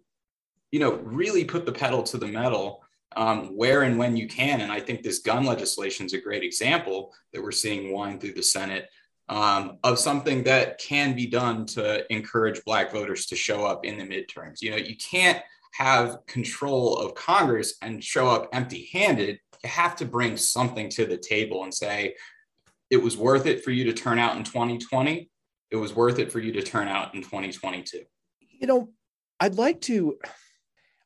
you 0.72 0.80
know 0.80 0.96
really 1.04 1.46
put 1.46 1.66
the 1.66 1.72
pedal 1.72 2.02
to 2.04 2.18
the 2.18 2.28
metal 2.28 2.82
um, 3.16 3.56
where 3.56 3.84
and 3.84 3.98
when 3.98 4.16
you 4.16 4.28
can. 4.28 4.62
And 4.62 4.72
I 4.72 4.80
think 4.80 5.02
this 5.04 5.20
gun 5.20 5.46
legislation 5.46 6.06
is 6.06 6.14
a 6.14 6.22
great 6.22 6.44
example 6.44 7.14
that 7.34 7.42
we're 7.42 7.52
seeing 7.52 7.94
wind 7.94 8.20
through 8.20 8.34
the 8.34 8.44
Senate 8.44 8.90
um, 9.30 9.78
of 9.84 10.00
something 10.00 10.44
that 10.44 10.80
can 10.80 11.16
be 11.16 11.28
done 11.28 11.66
to 11.68 12.12
encourage 12.14 12.64
Black 12.66 12.92
voters 12.92 13.26
to 13.28 13.36
show 13.36 13.66
up 13.66 13.86
in 13.86 13.98
the 13.98 14.04
midterms. 14.04 14.62
You 14.62 14.72
know, 14.72 14.78
you 14.78 14.96
can't 14.98 15.42
have 15.74 16.26
control 16.28 16.98
of 16.98 17.16
Congress 17.16 17.76
and 17.82 18.04
show 18.04 18.28
up 18.28 18.50
empty 18.54 18.90
handed. 18.92 19.40
You 19.64 19.70
have 19.70 19.96
to 19.98 20.06
bring 20.06 20.38
something 20.38 20.90
to 20.90 21.06
the 21.06 21.18
table 21.18 21.64
and 21.64 21.74
say, 21.74 22.16
it 22.90 22.98
was 22.98 23.18
worth 23.18 23.46
it 23.46 23.64
for 23.64 23.72
you 23.72 23.86
to 23.86 23.94
turn 23.94 24.20
out 24.20 24.38
in 24.38 24.44
2020. 24.44 25.30
It 25.72 25.78
was 25.78 25.96
worth 25.96 26.20
it 26.20 26.32
for 26.32 26.40
you 26.40 26.52
to 26.54 26.62
turn 26.62 26.88
out 26.88 27.16
in 27.16 27.22
2022. 27.22 28.04
You 28.60 28.68
know, 28.68 28.90
I'd 29.40 29.56
like 29.56 29.82
to 29.82 30.18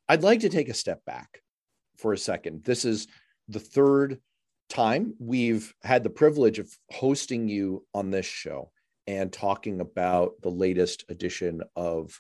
I'd 0.07 0.23
like 0.23 0.41
to 0.41 0.49
take 0.49 0.69
a 0.69 0.73
step 0.73 1.03
back 1.05 1.41
for 1.97 2.13
a 2.13 2.17
second. 2.17 2.63
This 2.63 2.85
is 2.85 3.07
the 3.47 3.59
third 3.59 4.19
time. 4.69 5.15
We've 5.19 5.73
had 5.83 6.03
the 6.03 6.09
privilege 6.09 6.59
of 6.59 6.71
hosting 6.91 7.47
you 7.47 7.85
on 7.93 8.09
this 8.09 8.25
show 8.25 8.71
and 9.07 9.31
talking 9.31 9.81
about 9.81 10.33
the 10.41 10.51
latest 10.51 11.05
edition 11.09 11.61
of 11.75 12.19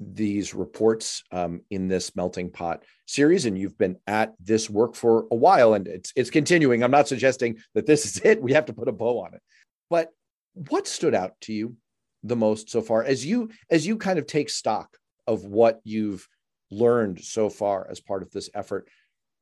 these 0.00 0.54
reports 0.54 1.22
um, 1.30 1.60
in 1.70 1.88
this 1.88 2.16
melting 2.16 2.50
pot 2.50 2.82
series 3.06 3.46
and 3.46 3.56
you've 3.58 3.78
been 3.78 3.96
at 4.06 4.34
this 4.40 4.68
work 4.68 4.94
for 4.94 5.26
a 5.30 5.36
while 5.36 5.74
and 5.74 5.86
it's 5.86 6.12
it's 6.16 6.30
continuing 6.30 6.82
i'm 6.82 6.90
not 6.90 7.06
suggesting 7.06 7.56
that 7.74 7.86
this 7.86 8.04
is 8.04 8.20
it 8.24 8.42
we 8.42 8.52
have 8.52 8.64
to 8.64 8.72
put 8.72 8.88
a 8.88 8.92
bow 8.92 9.20
on 9.20 9.34
it 9.34 9.42
but 9.90 10.08
what 10.54 10.86
stood 10.86 11.14
out 11.14 11.40
to 11.42 11.52
you 11.52 11.76
the 12.22 12.36
most 12.36 12.70
so 12.70 12.80
far 12.80 13.02
as 13.02 13.26
you 13.26 13.50
as 13.70 13.86
you 13.86 13.96
kind 13.96 14.18
of 14.18 14.26
take 14.26 14.48
stock 14.48 14.96
of 15.26 15.44
what 15.44 15.80
you've 15.84 16.28
learned 16.70 17.20
so 17.20 17.48
far 17.48 17.86
as 17.90 18.00
part 18.00 18.22
of 18.22 18.30
this 18.30 18.50
effort? 18.54 18.88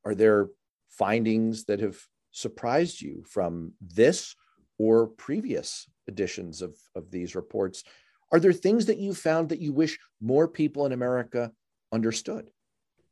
Are 0.05 0.15
there 0.15 0.49
findings 0.89 1.65
that 1.65 1.81
have 1.81 1.99
surprised 2.33 3.01
you 3.01 3.25
from 3.29 3.73
this 3.81 4.35
or 4.79 5.07
previous 5.07 5.89
editions 6.09 6.63
of, 6.63 6.77
of 6.95 7.11
these 7.11 7.35
reports? 7.35 7.85
Are 8.33 8.41
there 8.41 8.53
things 8.53 8.87
that 8.87 8.99
you 8.99 9.15
found 9.15 9.49
that 9.49 9.61
you 9.61 9.73
wish 9.73 9.99
more 10.21 10.49
people 10.49 10.87
in 10.87 10.93
america 10.93 11.53
understood? 11.93 12.51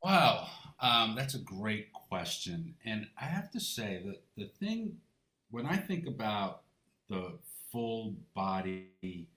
Wow 0.02 0.48
um, 0.80 1.14
that's 1.16 1.34
a 1.34 1.40
great 1.40 1.92
question. 1.92 2.74
And 2.84 3.06
i 3.20 3.24
have 3.24 3.50
to 3.52 3.60
say 3.60 4.02
that 4.04 4.22
the 4.36 4.48
thing 4.58 4.96
when 5.50 5.66
i 5.66 5.76
think 5.76 6.06
about 6.06 6.62
the 7.08 7.38
full 7.70 8.14
body 8.34 9.28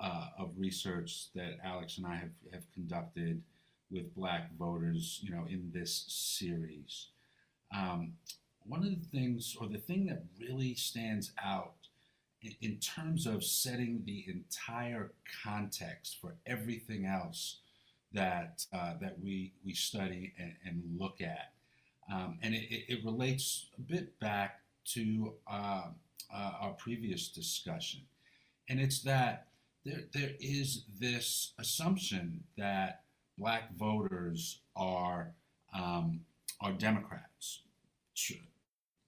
uh, 0.00 0.26
of 0.38 0.50
research 0.56 1.32
that 1.34 1.58
Alex 1.64 1.98
and 1.98 2.06
I 2.06 2.16
have, 2.16 2.30
have 2.52 2.72
conducted 2.72 3.42
with 3.90 4.14
Black 4.14 4.56
voters, 4.58 5.20
you 5.22 5.30
know, 5.30 5.44
in 5.48 5.70
this 5.72 6.04
series. 6.08 7.08
Um, 7.74 8.14
one 8.64 8.80
of 8.80 8.90
the 8.90 9.06
things, 9.18 9.56
or 9.60 9.68
the 9.68 9.78
thing 9.78 10.06
that 10.06 10.24
really 10.40 10.74
stands 10.74 11.32
out 11.42 11.74
in, 12.42 12.54
in 12.60 12.76
terms 12.78 13.26
of 13.26 13.44
setting 13.44 14.02
the 14.04 14.24
entire 14.28 15.12
context 15.44 16.18
for 16.20 16.34
everything 16.46 17.06
else 17.06 17.58
that 18.12 18.64
uh, 18.74 18.94
that 19.00 19.16
we 19.22 19.52
we 19.64 19.72
study 19.72 20.32
and, 20.38 20.54
and 20.66 20.82
look 20.98 21.20
at, 21.20 21.52
um, 22.12 22.38
and 22.42 22.54
it, 22.54 22.84
it, 22.88 23.04
relates 23.04 23.66
a 23.78 23.80
bit 23.80 24.18
back 24.20 24.60
to 24.84 25.32
uh, 25.50 25.84
uh, 26.32 26.52
our 26.60 26.72
previous 26.72 27.28
discussion, 27.28 28.00
and 28.68 28.80
it's 28.80 29.00
that 29.02 29.48
there, 29.84 30.02
there 30.12 30.32
is 30.40 30.84
this 31.00 31.52
assumption 31.58 32.44
that 32.56 33.02
black 33.38 33.74
voters 33.76 34.60
are 34.76 35.34
um, 35.74 36.20
are 36.60 36.72
Democrats. 36.72 37.62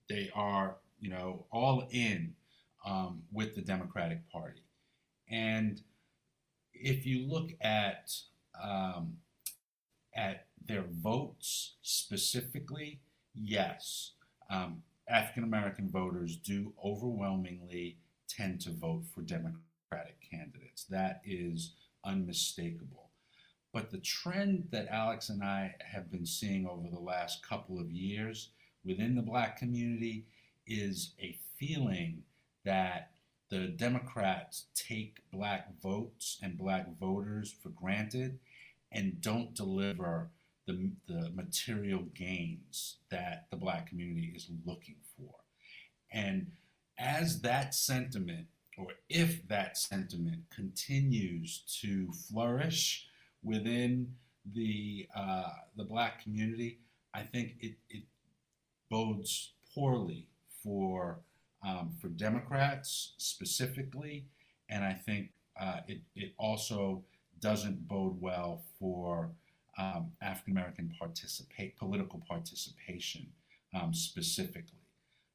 They 0.08 0.30
are, 0.34 0.76
you 1.00 1.10
know, 1.10 1.46
all 1.50 1.88
in 1.90 2.34
um, 2.84 3.22
with 3.32 3.54
the 3.54 3.62
Democratic 3.62 4.28
Party, 4.30 4.62
and 5.30 5.80
if 6.74 7.06
you 7.06 7.26
look 7.26 7.50
at 7.60 8.12
um, 8.62 9.18
at 10.14 10.46
their 10.66 10.84
votes 11.02 11.76
specifically, 11.82 13.00
yes, 13.34 14.12
um, 14.50 14.82
African 15.08 15.44
American 15.44 15.88
voters 15.90 16.36
do 16.36 16.72
overwhelmingly 16.82 17.98
tend 18.28 18.60
to 18.62 18.70
vote 18.70 19.04
for 19.14 19.22
Democratic 19.22 20.18
candidates. 20.30 20.84
That 20.84 21.20
is 21.24 21.74
unmistakable. 22.04 23.10
But 23.72 23.90
the 23.90 23.98
trend 23.98 24.68
that 24.70 24.88
Alex 24.88 25.28
and 25.28 25.42
I 25.42 25.74
have 25.84 26.10
been 26.10 26.26
seeing 26.26 26.66
over 26.66 26.88
the 26.88 27.00
last 27.00 27.46
couple 27.46 27.80
of 27.80 27.90
years 27.90 28.50
within 28.84 29.14
the 29.14 29.22
black 29.22 29.58
community 29.58 30.26
is 30.66 31.12
a 31.20 31.36
feeling 31.58 32.22
that 32.64 33.10
the 33.50 33.68
Democrats 33.68 34.66
take 34.74 35.18
black 35.32 35.80
votes 35.80 36.38
and 36.42 36.56
black 36.56 36.98
voters 36.98 37.54
for 37.62 37.68
granted 37.70 38.38
and 38.92 39.20
don't 39.20 39.54
deliver 39.54 40.30
the, 40.66 40.90
the 41.06 41.30
material 41.34 42.04
gains 42.14 42.96
that 43.10 43.46
the 43.50 43.56
black 43.56 43.88
community 43.88 44.32
is 44.34 44.48
looking 44.64 44.96
for. 45.16 45.34
And 46.12 46.52
as 46.98 47.40
that 47.42 47.74
sentiment 47.74 48.46
or 48.76 48.88
if 49.08 49.46
that 49.48 49.76
sentiment 49.76 50.42
continues 50.54 51.62
to 51.80 52.10
flourish 52.12 53.06
within 53.42 54.14
the 54.52 55.08
uh, 55.16 55.50
the 55.76 55.84
black 55.84 56.22
community, 56.22 56.80
I 57.14 57.22
think 57.22 57.54
it, 57.60 57.74
it 57.88 58.02
bodes 58.90 59.52
poorly 59.74 60.28
for 60.62 61.20
um, 61.66 61.92
for 62.00 62.08
Democrats 62.08 63.14
specifically, 63.16 64.26
and 64.68 64.84
I 64.84 64.92
think 64.92 65.30
uh, 65.58 65.80
it 65.86 66.00
it 66.14 66.32
also 66.38 67.04
doesn't 67.40 67.86
bode 67.86 68.20
well 68.20 68.62
for 68.78 69.30
um, 69.78 70.12
African 70.22 70.52
American 70.52 70.92
participate 70.98 71.76
political 71.76 72.22
participation 72.28 73.26
um, 73.74 73.92
specifically. 73.92 74.78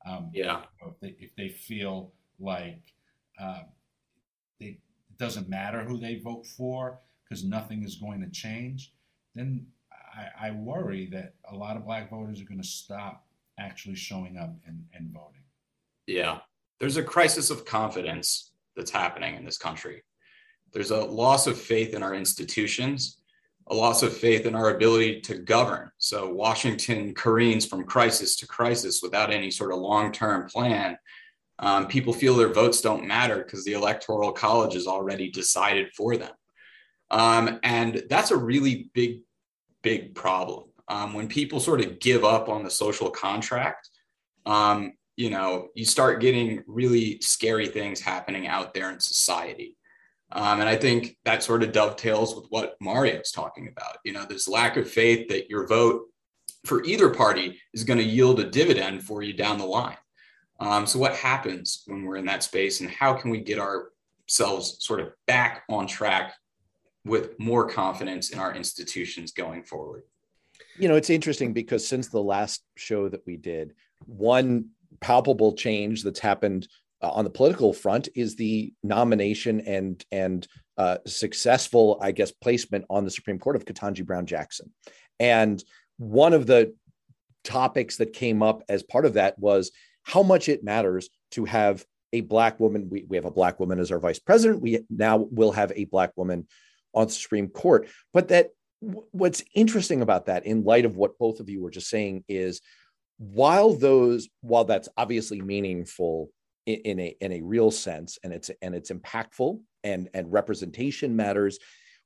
Um, 0.05 0.31
yeah, 0.33 0.61
if 0.81 0.99
they, 1.01 1.15
if 1.19 1.35
they 1.35 1.49
feel 1.49 2.13
like 2.39 2.81
uh, 3.39 3.61
they, 4.59 4.65
it 5.09 5.17
doesn't 5.17 5.49
matter 5.49 5.83
who 5.83 5.97
they 5.97 6.19
vote 6.19 6.45
for 6.45 6.99
because 7.23 7.43
nothing 7.43 7.83
is 7.83 7.95
going 7.95 8.21
to 8.21 8.29
change, 8.29 8.93
then 9.35 9.65
I, 10.15 10.47
I, 10.47 10.51
worry 10.51 11.07
that 11.11 11.35
a 11.51 11.55
lot 11.55 11.77
of 11.77 11.85
black 11.85 12.09
voters 12.09 12.41
are 12.41 12.45
going 12.45 12.61
to 12.61 12.67
stop 12.67 13.25
actually 13.59 13.95
showing 13.95 14.37
up 14.37 14.55
and, 14.65 14.83
and 14.93 15.11
voting. 15.11 15.43
Yeah. 16.07 16.39
There's 16.79 16.97
a 16.97 17.03
crisis 17.03 17.49
of 17.49 17.65
confidence 17.65 18.51
that's 18.75 18.91
happening 18.91 19.35
in 19.35 19.45
this 19.45 19.57
country. 19.57 20.01
There's 20.73 20.91
a 20.91 21.03
loss 21.03 21.47
of 21.47 21.59
faith 21.59 21.93
in 21.93 22.03
our 22.03 22.15
institutions, 22.15 23.18
a 23.69 23.75
loss 23.75 24.01
of 24.03 24.15
faith 24.15 24.45
in 24.45 24.55
our 24.55 24.75
ability 24.75 25.21
to 25.21 25.35
govern. 25.35 25.91
So 25.97 26.29
Washington 26.31 27.13
careens 27.13 27.65
from 27.65 27.83
crisis 27.83 28.35
to 28.37 28.47
crisis 28.47 29.01
without 29.01 29.31
any 29.31 29.51
sort 29.51 29.71
of 29.71 29.79
long 29.79 30.11
term 30.11 30.49
plan 30.49 30.97
um, 31.59 31.87
people 31.87 32.13
feel 32.13 32.35
their 32.35 32.53
votes 32.53 32.81
don't 32.81 33.05
matter 33.05 33.37
because 33.37 33.65
the 33.65 33.73
electoral 33.73 34.31
college 34.31 34.75
is 34.75 34.87
already 34.87 35.29
decided 35.29 35.89
for 35.95 36.15
them. 36.15 36.31
Um, 37.11 37.59
and 37.63 38.03
that's 38.09 38.31
a 38.31 38.37
really 38.37 38.89
big, 38.93 39.21
big 39.83 40.15
problem. 40.15 40.65
Um, 40.87 41.13
when 41.13 41.27
people 41.27 41.59
sort 41.59 41.81
of 41.81 41.99
give 41.99 42.23
up 42.23 42.49
on 42.49 42.63
the 42.63 42.69
social 42.69 43.09
contract, 43.09 43.89
um, 44.45 44.93
you 45.17 45.29
know, 45.29 45.67
you 45.75 45.83
start 45.85 46.21
getting 46.21 46.63
really 46.65 47.19
scary 47.19 47.67
things 47.67 47.99
happening 47.99 48.47
out 48.47 48.73
there 48.73 48.89
in 48.89 48.99
society. 48.99 49.75
Um, 50.31 50.59
and 50.59 50.69
I 50.69 50.75
think 50.75 51.17
that 51.25 51.43
sort 51.43 51.63
of 51.63 51.71
dovetails 51.71 52.35
with 52.35 52.45
what 52.49 52.75
Mario's 52.79 53.31
talking 53.31 53.67
about. 53.67 53.97
You 54.03 54.13
know, 54.13 54.25
this 54.25 54.47
lack 54.47 54.77
of 54.77 54.89
faith 54.89 55.27
that 55.29 55.49
your 55.49 55.65
vote 55.65 56.03
for 56.65 56.83
either 56.83 57.09
party 57.09 57.59
is 57.73 57.83
going 57.83 57.99
to 57.99 58.05
yield 58.05 58.39
a 58.39 58.49
dividend 58.49 59.03
for 59.03 59.23
you 59.23 59.33
down 59.33 59.57
the 59.57 59.65
line. 59.65 59.97
Um, 60.59 60.85
so, 60.85 60.99
what 60.99 61.15
happens 61.15 61.83
when 61.87 62.03
we're 62.03 62.17
in 62.17 62.25
that 62.25 62.43
space, 62.43 62.81
and 62.81 62.89
how 62.89 63.13
can 63.13 63.31
we 63.31 63.39
get 63.39 63.59
ourselves 63.59 64.77
sort 64.79 64.99
of 64.99 65.13
back 65.25 65.63
on 65.69 65.87
track 65.87 66.33
with 67.05 67.39
more 67.39 67.67
confidence 67.67 68.29
in 68.31 68.39
our 68.39 68.53
institutions 68.53 69.31
going 69.31 69.63
forward? 69.63 70.03
You 70.77 70.89
know, 70.89 70.95
it's 70.95 71.09
interesting 71.09 71.53
because 71.53 71.87
since 71.87 72.09
the 72.09 72.21
last 72.21 72.61
show 72.75 73.09
that 73.09 73.25
we 73.25 73.37
did, 73.37 73.73
one 74.05 74.69
palpable 74.99 75.53
change 75.53 76.03
that's 76.03 76.19
happened 76.19 76.67
uh, 77.01 77.09
on 77.09 77.23
the 77.23 77.29
political 77.29 77.73
front 77.73 78.09
is 78.15 78.35
the 78.35 78.73
nomination 78.83 79.61
and 79.61 80.03
and 80.11 80.47
uh, 80.77 80.97
successful, 81.05 81.99
I 82.01 82.11
guess, 82.11 82.31
placement 82.31 82.85
on 82.89 83.03
the 83.03 83.11
Supreme 83.11 83.39
Court 83.39 83.57
of 83.57 83.65
Ketanji 83.65 84.05
Brown 84.05 84.25
Jackson. 84.25 84.71
And 85.19 85.61
one 85.97 86.33
of 86.33 86.47
the 86.47 86.73
topics 87.43 87.97
that 87.97 88.13
came 88.13 88.41
up 88.41 88.63
as 88.69 88.83
part 88.83 89.05
of 89.05 89.15
that 89.15 89.37
was 89.37 89.71
how 90.03 90.23
much 90.23 90.47
it 90.47 90.63
matters 90.63 91.09
to 91.31 91.45
have 91.45 91.85
a 92.13 92.21
black 92.21 92.59
woman. 92.59 92.89
We, 92.89 93.03
we 93.07 93.17
have 93.17 93.25
a 93.25 93.31
black 93.31 93.59
woman 93.59 93.79
as 93.79 93.91
our 93.91 93.99
vice 93.99 94.19
president. 94.19 94.61
We 94.61 94.85
now 94.89 95.17
will 95.17 95.51
have 95.51 95.73
a 95.75 95.85
black 95.85 96.13
woman 96.15 96.47
on 96.93 97.07
the 97.07 97.13
Supreme 97.13 97.49
Court. 97.49 97.87
But 98.13 98.29
that 98.29 98.51
what's 98.79 99.43
interesting 99.53 100.01
about 100.01 100.27
that, 100.27 100.45
in 100.45 100.63
light 100.63 100.85
of 100.85 100.95
what 100.95 101.19
both 101.19 101.39
of 101.39 101.49
you 101.49 101.61
were 101.61 101.71
just 101.71 101.89
saying, 101.89 102.23
is 102.27 102.61
while 103.17 103.73
those 103.73 104.29
while 104.41 104.63
that's 104.63 104.89
obviously 104.95 105.41
meaningful 105.41 106.31
in, 106.73 106.99
a 106.99 107.15
in 107.21 107.31
a 107.33 107.41
real 107.41 107.71
sense, 107.71 108.17
and 108.23 108.33
it's 108.33 108.49
and 108.61 108.75
it's 108.75 108.91
impactful 108.91 109.59
and 109.83 110.09
and 110.13 110.31
representation 110.31 111.15
matters. 111.15 111.59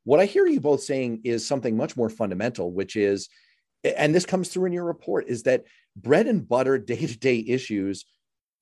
What 0.04 0.20
I 0.20 0.26
hear 0.26 0.46
you 0.46 0.60
both 0.60 0.82
saying 0.82 1.22
is 1.24 1.48
something 1.48 1.78
much 1.78 1.96
more 1.96 2.10
fundamental, 2.10 2.72
which 2.72 2.96
is, 2.96 3.30
and 3.84 4.14
this 4.14 4.26
comes 4.26 4.50
through 4.50 4.66
in 4.66 4.74
your 4.74 4.84
report, 4.84 5.28
is 5.28 5.44
that 5.44 5.64
bread 5.96 6.28
and 6.28 6.48
butter 6.48 6.78
day 6.78 7.06
to 7.06 7.18
day 7.18 7.44
issues 7.48 8.06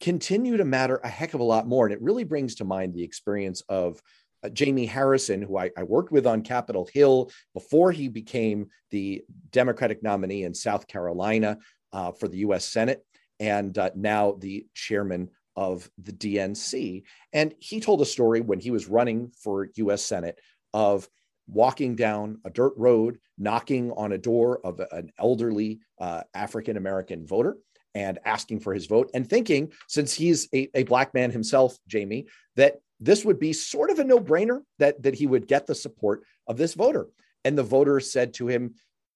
continue 0.01 0.57
to 0.57 0.65
matter 0.65 0.97
a 1.03 1.07
heck 1.07 1.33
of 1.33 1.39
a 1.39 1.43
lot 1.43 1.67
more. 1.67 1.85
And 1.85 1.93
it 1.93 2.01
really 2.01 2.23
brings 2.23 2.55
to 2.55 2.65
mind 2.65 2.93
the 2.93 3.03
experience 3.03 3.61
of 3.69 4.01
uh, 4.43 4.49
Jamie 4.49 4.87
Harrison, 4.87 5.41
who 5.41 5.57
I, 5.57 5.69
I, 5.77 5.83
worked 5.83 6.11
with 6.11 6.25
on 6.25 6.41
Capitol 6.41 6.89
Hill 6.91 7.29
before 7.53 7.91
he 7.91 8.07
became 8.07 8.67
the 8.89 9.23
Democratic 9.51 10.01
nominee 10.01 10.43
in 10.43 10.55
South 10.55 10.87
Carolina 10.87 11.59
uh, 11.93 12.11
for 12.11 12.27
the 12.27 12.37
US 12.37 12.65
Senate, 12.65 13.05
and 13.39 13.77
uh, 13.77 13.91
now 13.95 14.33
the 14.39 14.65
chairman 14.73 15.29
of 15.55 15.89
the 15.97 16.13
DNC. 16.13 17.03
And 17.33 17.53
he 17.59 17.79
told 17.79 18.01
a 18.01 18.05
story 18.05 18.41
when 18.41 18.59
he 18.59 18.71
was 18.71 18.87
running 18.87 19.31
for 19.41 19.69
US 19.75 20.03
Senate 20.03 20.39
of 20.73 21.07
walking 21.47 21.95
down 21.95 22.39
a 22.45 22.49
dirt 22.49 22.73
road, 22.77 23.19
knocking 23.37 23.91
on 23.91 24.13
a 24.13 24.17
door 24.17 24.65
of 24.65 24.79
an 24.91 25.11
elderly 25.19 25.79
uh, 25.99 26.23
African 26.33 26.77
American 26.77 27.25
voter 27.25 27.57
and 27.93 28.19
asking 28.23 28.61
for 28.61 28.73
his 28.73 28.85
vote, 28.85 29.11
and 29.13 29.29
thinking, 29.29 29.71
since 29.89 30.13
he's 30.13 30.47
a, 30.53 30.69
a 30.73 30.83
black 30.83 31.13
man 31.13 31.29
himself, 31.29 31.77
Jamie, 31.87 32.25
that 32.55 32.79
this 33.01 33.25
would 33.25 33.37
be 33.37 33.51
sort 33.51 33.89
of 33.89 33.99
a 33.99 34.03
no-brainer 34.03 34.61
that 34.79 35.01
that 35.03 35.15
he 35.15 35.27
would 35.27 35.47
get 35.47 35.67
the 35.67 35.75
support 35.75 36.23
of 36.47 36.57
this 36.57 36.73
voter. 36.73 37.07
And 37.43 37.57
the 37.57 37.63
voter 37.63 37.99
said 37.99 38.33
to 38.35 38.47
him, 38.47 38.75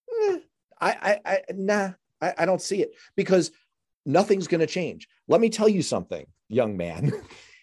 eh, 0.10 0.40
I, 0.82 0.90
I, 0.90 1.20
I, 1.26 1.42
nah, 1.54 1.92
I, 2.20 2.34
I 2.40 2.46
don't 2.46 2.62
see 2.62 2.82
it 2.82 2.96
because 3.16 3.52
nothing's 4.06 4.48
going 4.48 4.62
to 4.62 4.68
change. 4.68 5.08
Let 5.28 5.42
me 5.42 5.50
tell 5.50 5.70
you 5.70 5.82
something, 5.82 6.26
young 6.50 6.78
man. 6.78 7.12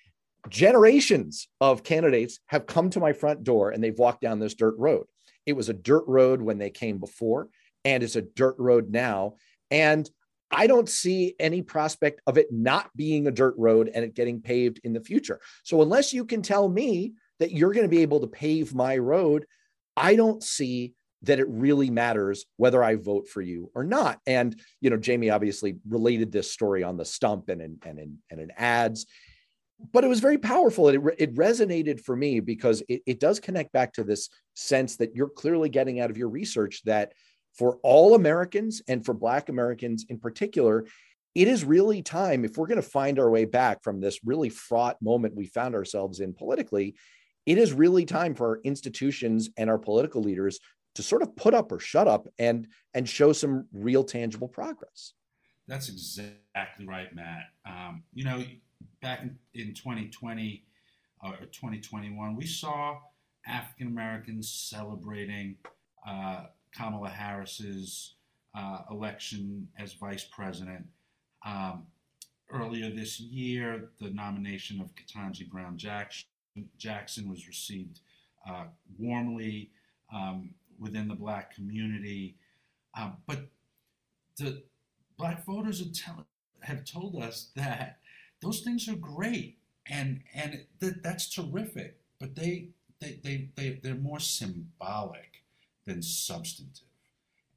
Generations 0.49 1.49
of 1.61 1.85
candidates 1.85 2.41
have 2.47 2.67
come 2.67 2.91
to 2.91 3.01
my 3.01 3.13
front 3.13 3.45
door 3.45 3.71
and 3.71 3.83
they've 3.83 3.99
walked 3.99 4.23
down 4.23 4.41
this 4.41 4.55
dirt 4.55 4.75
road. 4.77 5.07
It 5.47 5.53
was 5.55 5.69
a 5.69 5.75
dirt 5.75 6.05
road 6.07 6.43
when 6.43 6.59
they 6.59 6.71
came 6.71 6.99
before, 6.99 7.49
and 7.85 8.03
it's 8.03 8.17
a 8.17 8.23
dirt 8.23 8.57
road 8.59 8.91
now. 8.91 9.35
And 9.71 10.09
I 10.51 10.67
don't 10.67 10.89
see 10.89 11.35
any 11.41 11.63
prospect 11.63 12.21
of 12.27 12.37
it 12.39 12.53
not 12.53 12.95
being 12.95 13.27
a 13.27 13.33
dirt 13.33 13.55
road 13.57 13.91
and 13.93 14.05
it 14.05 14.15
getting 14.15 14.41
paved 14.41 14.81
in 14.85 14.93
the 14.93 15.01
future. 15.01 15.41
So, 15.65 15.83
unless 15.83 16.13
you 16.13 16.25
can 16.25 16.43
tell 16.43 16.69
me 16.69 17.15
that 17.39 17.53
you're 17.53 17.73
going 17.73 17.87
to 17.87 17.97
be 17.97 18.03
able 18.03 18.21
to 18.21 18.27
pave 18.27 18.75
my 18.75 18.99
road, 18.99 19.47
I 19.97 20.15
don't 20.15 20.43
see 20.43 20.95
that 21.23 21.39
it 21.39 21.47
really 21.49 21.91
matters 21.91 22.47
whether 22.57 22.83
I 22.83 22.97
vote 22.97 23.29
for 23.29 23.41
you 23.41 23.71
or 23.75 23.85
not. 23.85 24.21
And 24.27 24.61
you 24.81 24.91
know, 24.91 24.97
Jamie 24.97 25.31
obviously 25.31 25.77
related 25.89 26.33
this 26.33 26.51
story 26.51 26.83
on 26.83 26.97
the 26.97 27.05
stump 27.05 27.49
and 27.49 27.61
in 27.61 27.79
and 27.85 27.99
in 27.99 28.19
and 28.31 28.41
in 28.41 28.51
ads, 28.57 29.07
but 29.93 30.05
it 30.05 30.09
was 30.09 30.21
very 30.21 30.39
powerful. 30.39 30.89
It 30.89 31.01
it 31.19 31.35
resonated 31.35 32.01
for 32.01 32.17
me 32.17 32.41
because 32.41 32.83
it, 32.89 33.03
it 33.07 33.21
does 33.21 33.41
connect 33.41 33.73
back 33.73 33.93
to 33.95 34.05
this 34.05 34.29
sense 34.55 34.97
that 34.97 35.15
you're 35.15 35.29
clearly 35.29 35.69
getting 35.69 36.01
out 36.01 36.11
of 36.11 36.19
your 36.19 36.29
research 36.29 36.83
that 36.85 37.13
for 37.55 37.79
all 37.83 38.15
Americans 38.15 38.83
and 38.89 39.05
for 39.05 39.15
Black 39.15 39.49
Americans 39.49 40.07
in 40.09 40.19
particular, 40.19 40.87
it 41.35 41.49
is 41.49 41.65
really 41.65 42.03
time 42.03 42.45
if 42.45 42.57
we're 42.57 42.67
going 42.67 42.77
to 42.81 42.83
find 42.83 43.19
our 43.19 43.31
way 43.31 43.45
back 43.45 43.83
from 43.83 44.01
this 44.01 44.21
really 44.25 44.49
fraught 44.49 45.01
moment 45.01 45.35
we 45.35 45.47
found 45.47 45.75
ourselves 45.75 46.21
in 46.21 46.35
politically. 46.35 46.95
It 47.45 47.59
is 47.59 47.73
really 47.73 48.05
time 48.05 48.35
for 48.35 48.51
our 48.51 48.61
institutions 48.63 49.51
and 49.57 49.69
our 49.69 49.79
political 49.79 50.23
leaders 50.23 50.61
to 50.95 51.03
sort 51.03 51.23
of 51.23 51.35
put 51.37 51.55
up 51.55 51.73
or 51.73 51.79
shut 51.79 52.09
up 52.09 52.29
and 52.39 52.69
and 52.95 53.09
show 53.09 53.33
some 53.33 53.67
real 53.73 54.05
tangible 54.05 54.49
progress. 54.49 55.15
That's 55.69 55.89
exactly 55.89 56.87
right, 56.87 57.15
Matt. 57.15 57.45
Um, 57.67 58.03
you 58.13 58.25
know, 58.25 58.43
back 59.01 59.23
in, 59.23 59.39
in 59.55 59.75
2020 59.75 60.65
uh, 61.25 61.29
or 61.29 61.47
2021, 61.47 62.37
we 62.37 62.47
saw 62.47 62.99
African 63.47 63.87
Americans 63.89 64.51
celebrating 64.51 65.57
uh, 66.07 66.47
Kamala 66.77 67.09
Harris's 67.09 68.15
uh, 68.55 68.79
election 68.91 69.69
as 69.79 69.95
vice 69.95 70.25
president. 70.25 70.85
Um, 71.45 71.87
earlier 72.51 72.91
this 72.91 73.19
year, 73.19 73.91
the 74.01 74.11
nomination 74.11 74.81
of 74.81 74.93
Ketanji 74.95 75.49
Brown 75.49 75.77
Jackson, 75.77 76.27
Jackson 76.77 77.29
was 77.29 77.47
received 77.47 78.01
uh, 78.49 78.65
warmly. 78.99 79.71
Um, 80.15 80.51
within 80.83 81.09
the 81.09 81.15
black 81.15 81.55
community. 81.55 82.37
Um, 82.99 83.17
but 83.27 83.49
the 84.37 84.63
black 85.17 85.45
voters 85.45 85.79
have, 85.79 85.93
tell, 85.93 86.27
have 86.61 86.85
told 86.85 87.23
us 87.23 87.51
that 87.57 87.99
those 88.41 88.61
things 88.61 88.89
are 88.89 88.97
great 88.97 89.59
and 89.87 90.23
and 90.35 90.65
th- 90.81 90.95
that's 91.03 91.29
terrific, 91.29 91.99
but 92.21 92.35
they, 92.35 92.69
they, 93.01 93.19
they, 93.23 93.49
they, 93.57 93.81
they're 93.83 93.95
more 93.95 94.21
symbolic 94.21 95.43
than 95.87 96.03
substantive. 96.03 96.87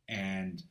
And 0.08 0.64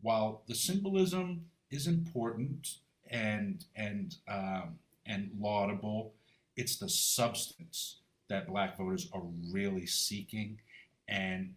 while 0.00 0.42
the 0.46 0.54
symbolism 0.54 1.46
is 1.70 1.86
important 1.86 2.76
and, 3.10 3.64
and, 3.76 4.16
um, 4.28 4.78
and 5.06 5.30
laudable, 5.38 6.14
it's 6.56 6.76
the 6.76 6.88
substance 6.88 7.98
that 8.28 8.48
black 8.48 8.78
voters 8.78 9.08
are 9.12 9.22
really 9.50 9.86
seeking. 9.86 10.60
And 11.08 11.54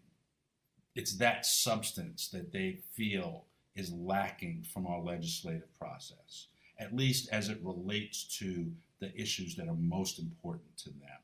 it's 0.95 1.17
that 1.17 1.45
substance 1.45 2.29
that 2.29 2.51
they 2.51 2.79
feel 2.93 3.45
is 3.75 3.91
lacking 3.91 4.65
from 4.73 4.87
our 4.87 4.99
legislative 5.01 5.67
process, 5.77 6.47
at 6.79 6.95
least 6.95 7.29
as 7.31 7.49
it 7.49 7.59
relates 7.61 8.23
to 8.39 8.71
the 8.99 9.13
issues 9.19 9.55
that 9.55 9.67
are 9.67 9.75
most 9.75 10.19
important 10.19 10.77
to 10.77 10.89
them. 10.89 11.19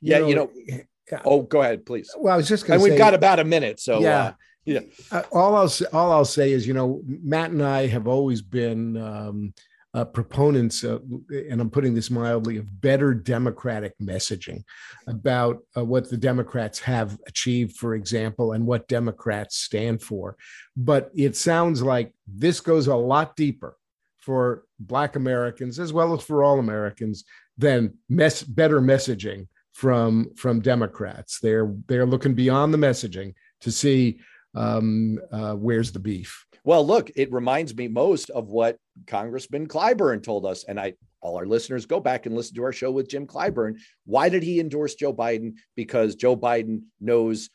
Yeah, 0.00 0.26
you 0.26 0.34
know. 0.34 0.50
You 0.54 0.84
know. 1.12 1.20
Oh, 1.24 1.42
go 1.42 1.60
ahead, 1.60 1.84
please. 1.84 2.14
Well, 2.16 2.32
I 2.32 2.36
was 2.36 2.48
just 2.48 2.66
going 2.66 2.78
to. 2.78 2.84
And 2.84 2.92
we've 2.92 2.98
got 2.98 3.14
about 3.14 3.40
a 3.40 3.44
minute, 3.44 3.80
so 3.80 4.00
yeah. 4.00 4.22
Uh, 4.22 4.32
yeah. 4.64 4.80
Uh, 5.10 5.22
all 5.32 5.56
I'll 5.56 5.72
all 5.92 6.12
I'll 6.12 6.24
say 6.24 6.52
is, 6.52 6.66
you 6.66 6.74
know, 6.74 7.02
Matt 7.04 7.50
and 7.50 7.62
I 7.62 7.86
have 7.86 8.06
always 8.06 8.42
been 8.42 8.96
um, 8.96 9.54
uh, 9.92 10.04
proponents, 10.04 10.84
of, 10.84 11.02
and 11.30 11.60
I'm 11.60 11.70
putting 11.70 11.94
this 11.94 12.10
mildly, 12.10 12.56
of 12.58 12.80
better 12.80 13.12
democratic 13.12 13.98
messaging 13.98 14.62
about 15.06 15.58
uh, 15.76 15.84
what 15.84 16.08
the 16.08 16.16
Democrats 16.16 16.78
have 16.80 17.18
achieved, 17.26 17.76
for 17.76 17.94
example, 17.94 18.52
and 18.52 18.66
what 18.66 18.88
Democrats 18.88 19.56
stand 19.56 20.02
for. 20.02 20.36
But 20.76 21.10
it 21.14 21.36
sounds 21.36 21.82
like 21.82 22.14
this 22.26 22.60
goes 22.60 22.86
a 22.86 22.94
lot 22.94 23.34
deeper 23.34 23.76
for 24.20 24.64
Black 24.78 25.16
Americans 25.16 25.78
as 25.78 25.92
well 25.92 26.14
as 26.14 26.22
for 26.22 26.44
all 26.44 26.58
Americans 26.58 27.24
than 27.58 27.94
mess, 28.08 28.42
better 28.42 28.80
messaging 28.80 29.48
from 29.72 30.30
from 30.36 30.60
Democrats. 30.60 31.40
They're 31.40 31.74
they're 31.88 32.06
looking 32.06 32.34
beyond 32.34 32.72
the 32.72 32.78
messaging 32.78 33.34
to 33.62 33.72
see 33.72 34.20
um, 34.54 35.18
uh, 35.32 35.54
where's 35.54 35.92
the 35.92 35.98
beef. 35.98 36.46
Well, 36.64 36.86
look, 36.86 37.10
it 37.16 37.32
reminds 37.32 37.74
me 37.74 37.88
most 37.88 38.30
of 38.30 38.48
what 38.48 38.76
Congressman 39.06 39.66
Clyburn 39.66 40.22
told 40.22 40.46
us. 40.46 40.64
And 40.64 40.78
I, 40.78 40.94
all 41.20 41.36
our 41.36 41.46
listeners, 41.46 41.86
go 41.86 42.00
back 42.00 42.26
and 42.26 42.34
listen 42.34 42.54
to 42.56 42.64
our 42.64 42.72
show 42.72 42.90
with 42.90 43.08
Jim 43.08 43.26
Clyburn. 43.26 43.78
Why 44.04 44.28
did 44.28 44.42
he 44.42 44.60
endorse 44.60 44.94
Joe 44.94 45.12
Biden? 45.12 45.54
Because 45.76 46.14
Joe 46.14 46.36
Biden 46.36 46.82
knows 47.00 47.50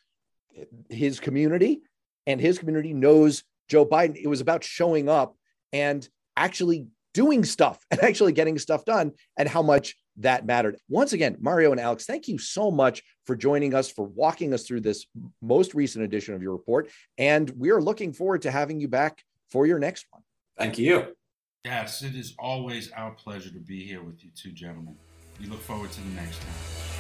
his 0.90 1.20
community 1.20 1.82
and 2.28 2.40
his 2.40 2.58
community 2.58 2.94
knows 2.94 3.44
Joe 3.68 3.86
Biden. 3.86 4.16
It 4.16 4.28
was 4.28 4.42
about 4.42 4.64
showing 4.64 5.10
up 5.10 5.36
and 5.74 6.08
actually 6.36 6.88
doing 7.14 7.44
stuff 7.44 7.80
and 7.92 8.02
actually 8.04 8.34
getting 8.34 8.60
stuff 8.60 8.86
done 8.86 9.12
and 9.38 9.50
how 9.50 9.62
much 9.62 9.96
that 10.18 10.46
mattered. 10.46 10.78
Once 10.88 11.14
again, 11.14 11.38
Mario 11.42 11.72
and 11.72 11.80
Alex, 11.80 12.06
thank 12.06 12.28
you 12.28 12.38
so 12.38 12.72
much 12.72 13.04
for 13.26 13.36
joining 13.36 13.74
us, 13.74 13.92
for 13.92 14.06
walking 14.06 14.54
us 14.54 14.64
through 14.64 14.82
this 14.82 15.06
most 15.42 15.74
recent 15.74 16.06
edition 16.06 16.34
of 16.34 16.42
your 16.42 16.54
report. 16.54 16.90
And 17.18 17.50
we 17.50 17.72
are 17.72 17.82
looking 17.82 18.14
forward 18.14 18.44
to 18.44 18.52
having 18.52 18.80
you 18.80 18.88
back 18.88 19.24
for 19.50 19.66
your 19.66 19.80
next 19.80 20.06
one. 20.12 20.22
Thank 20.58 20.78
you. 20.78 21.16
Yes, 21.66 22.04
it 22.04 22.14
is 22.14 22.36
always 22.38 22.92
our 22.92 23.10
pleasure 23.10 23.50
to 23.50 23.58
be 23.58 23.84
here 23.84 24.04
with 24.04 24.24
you 24.24 24.30
two 24.36 24.52
gentlemen. 24.52 24.96
We 25.42 25.48
look 25.48 25.62
forward 25.62 25.92
to 25.94 26.00
the 26.00 26.10
next 26.10 26.40
time. 26.40 26.95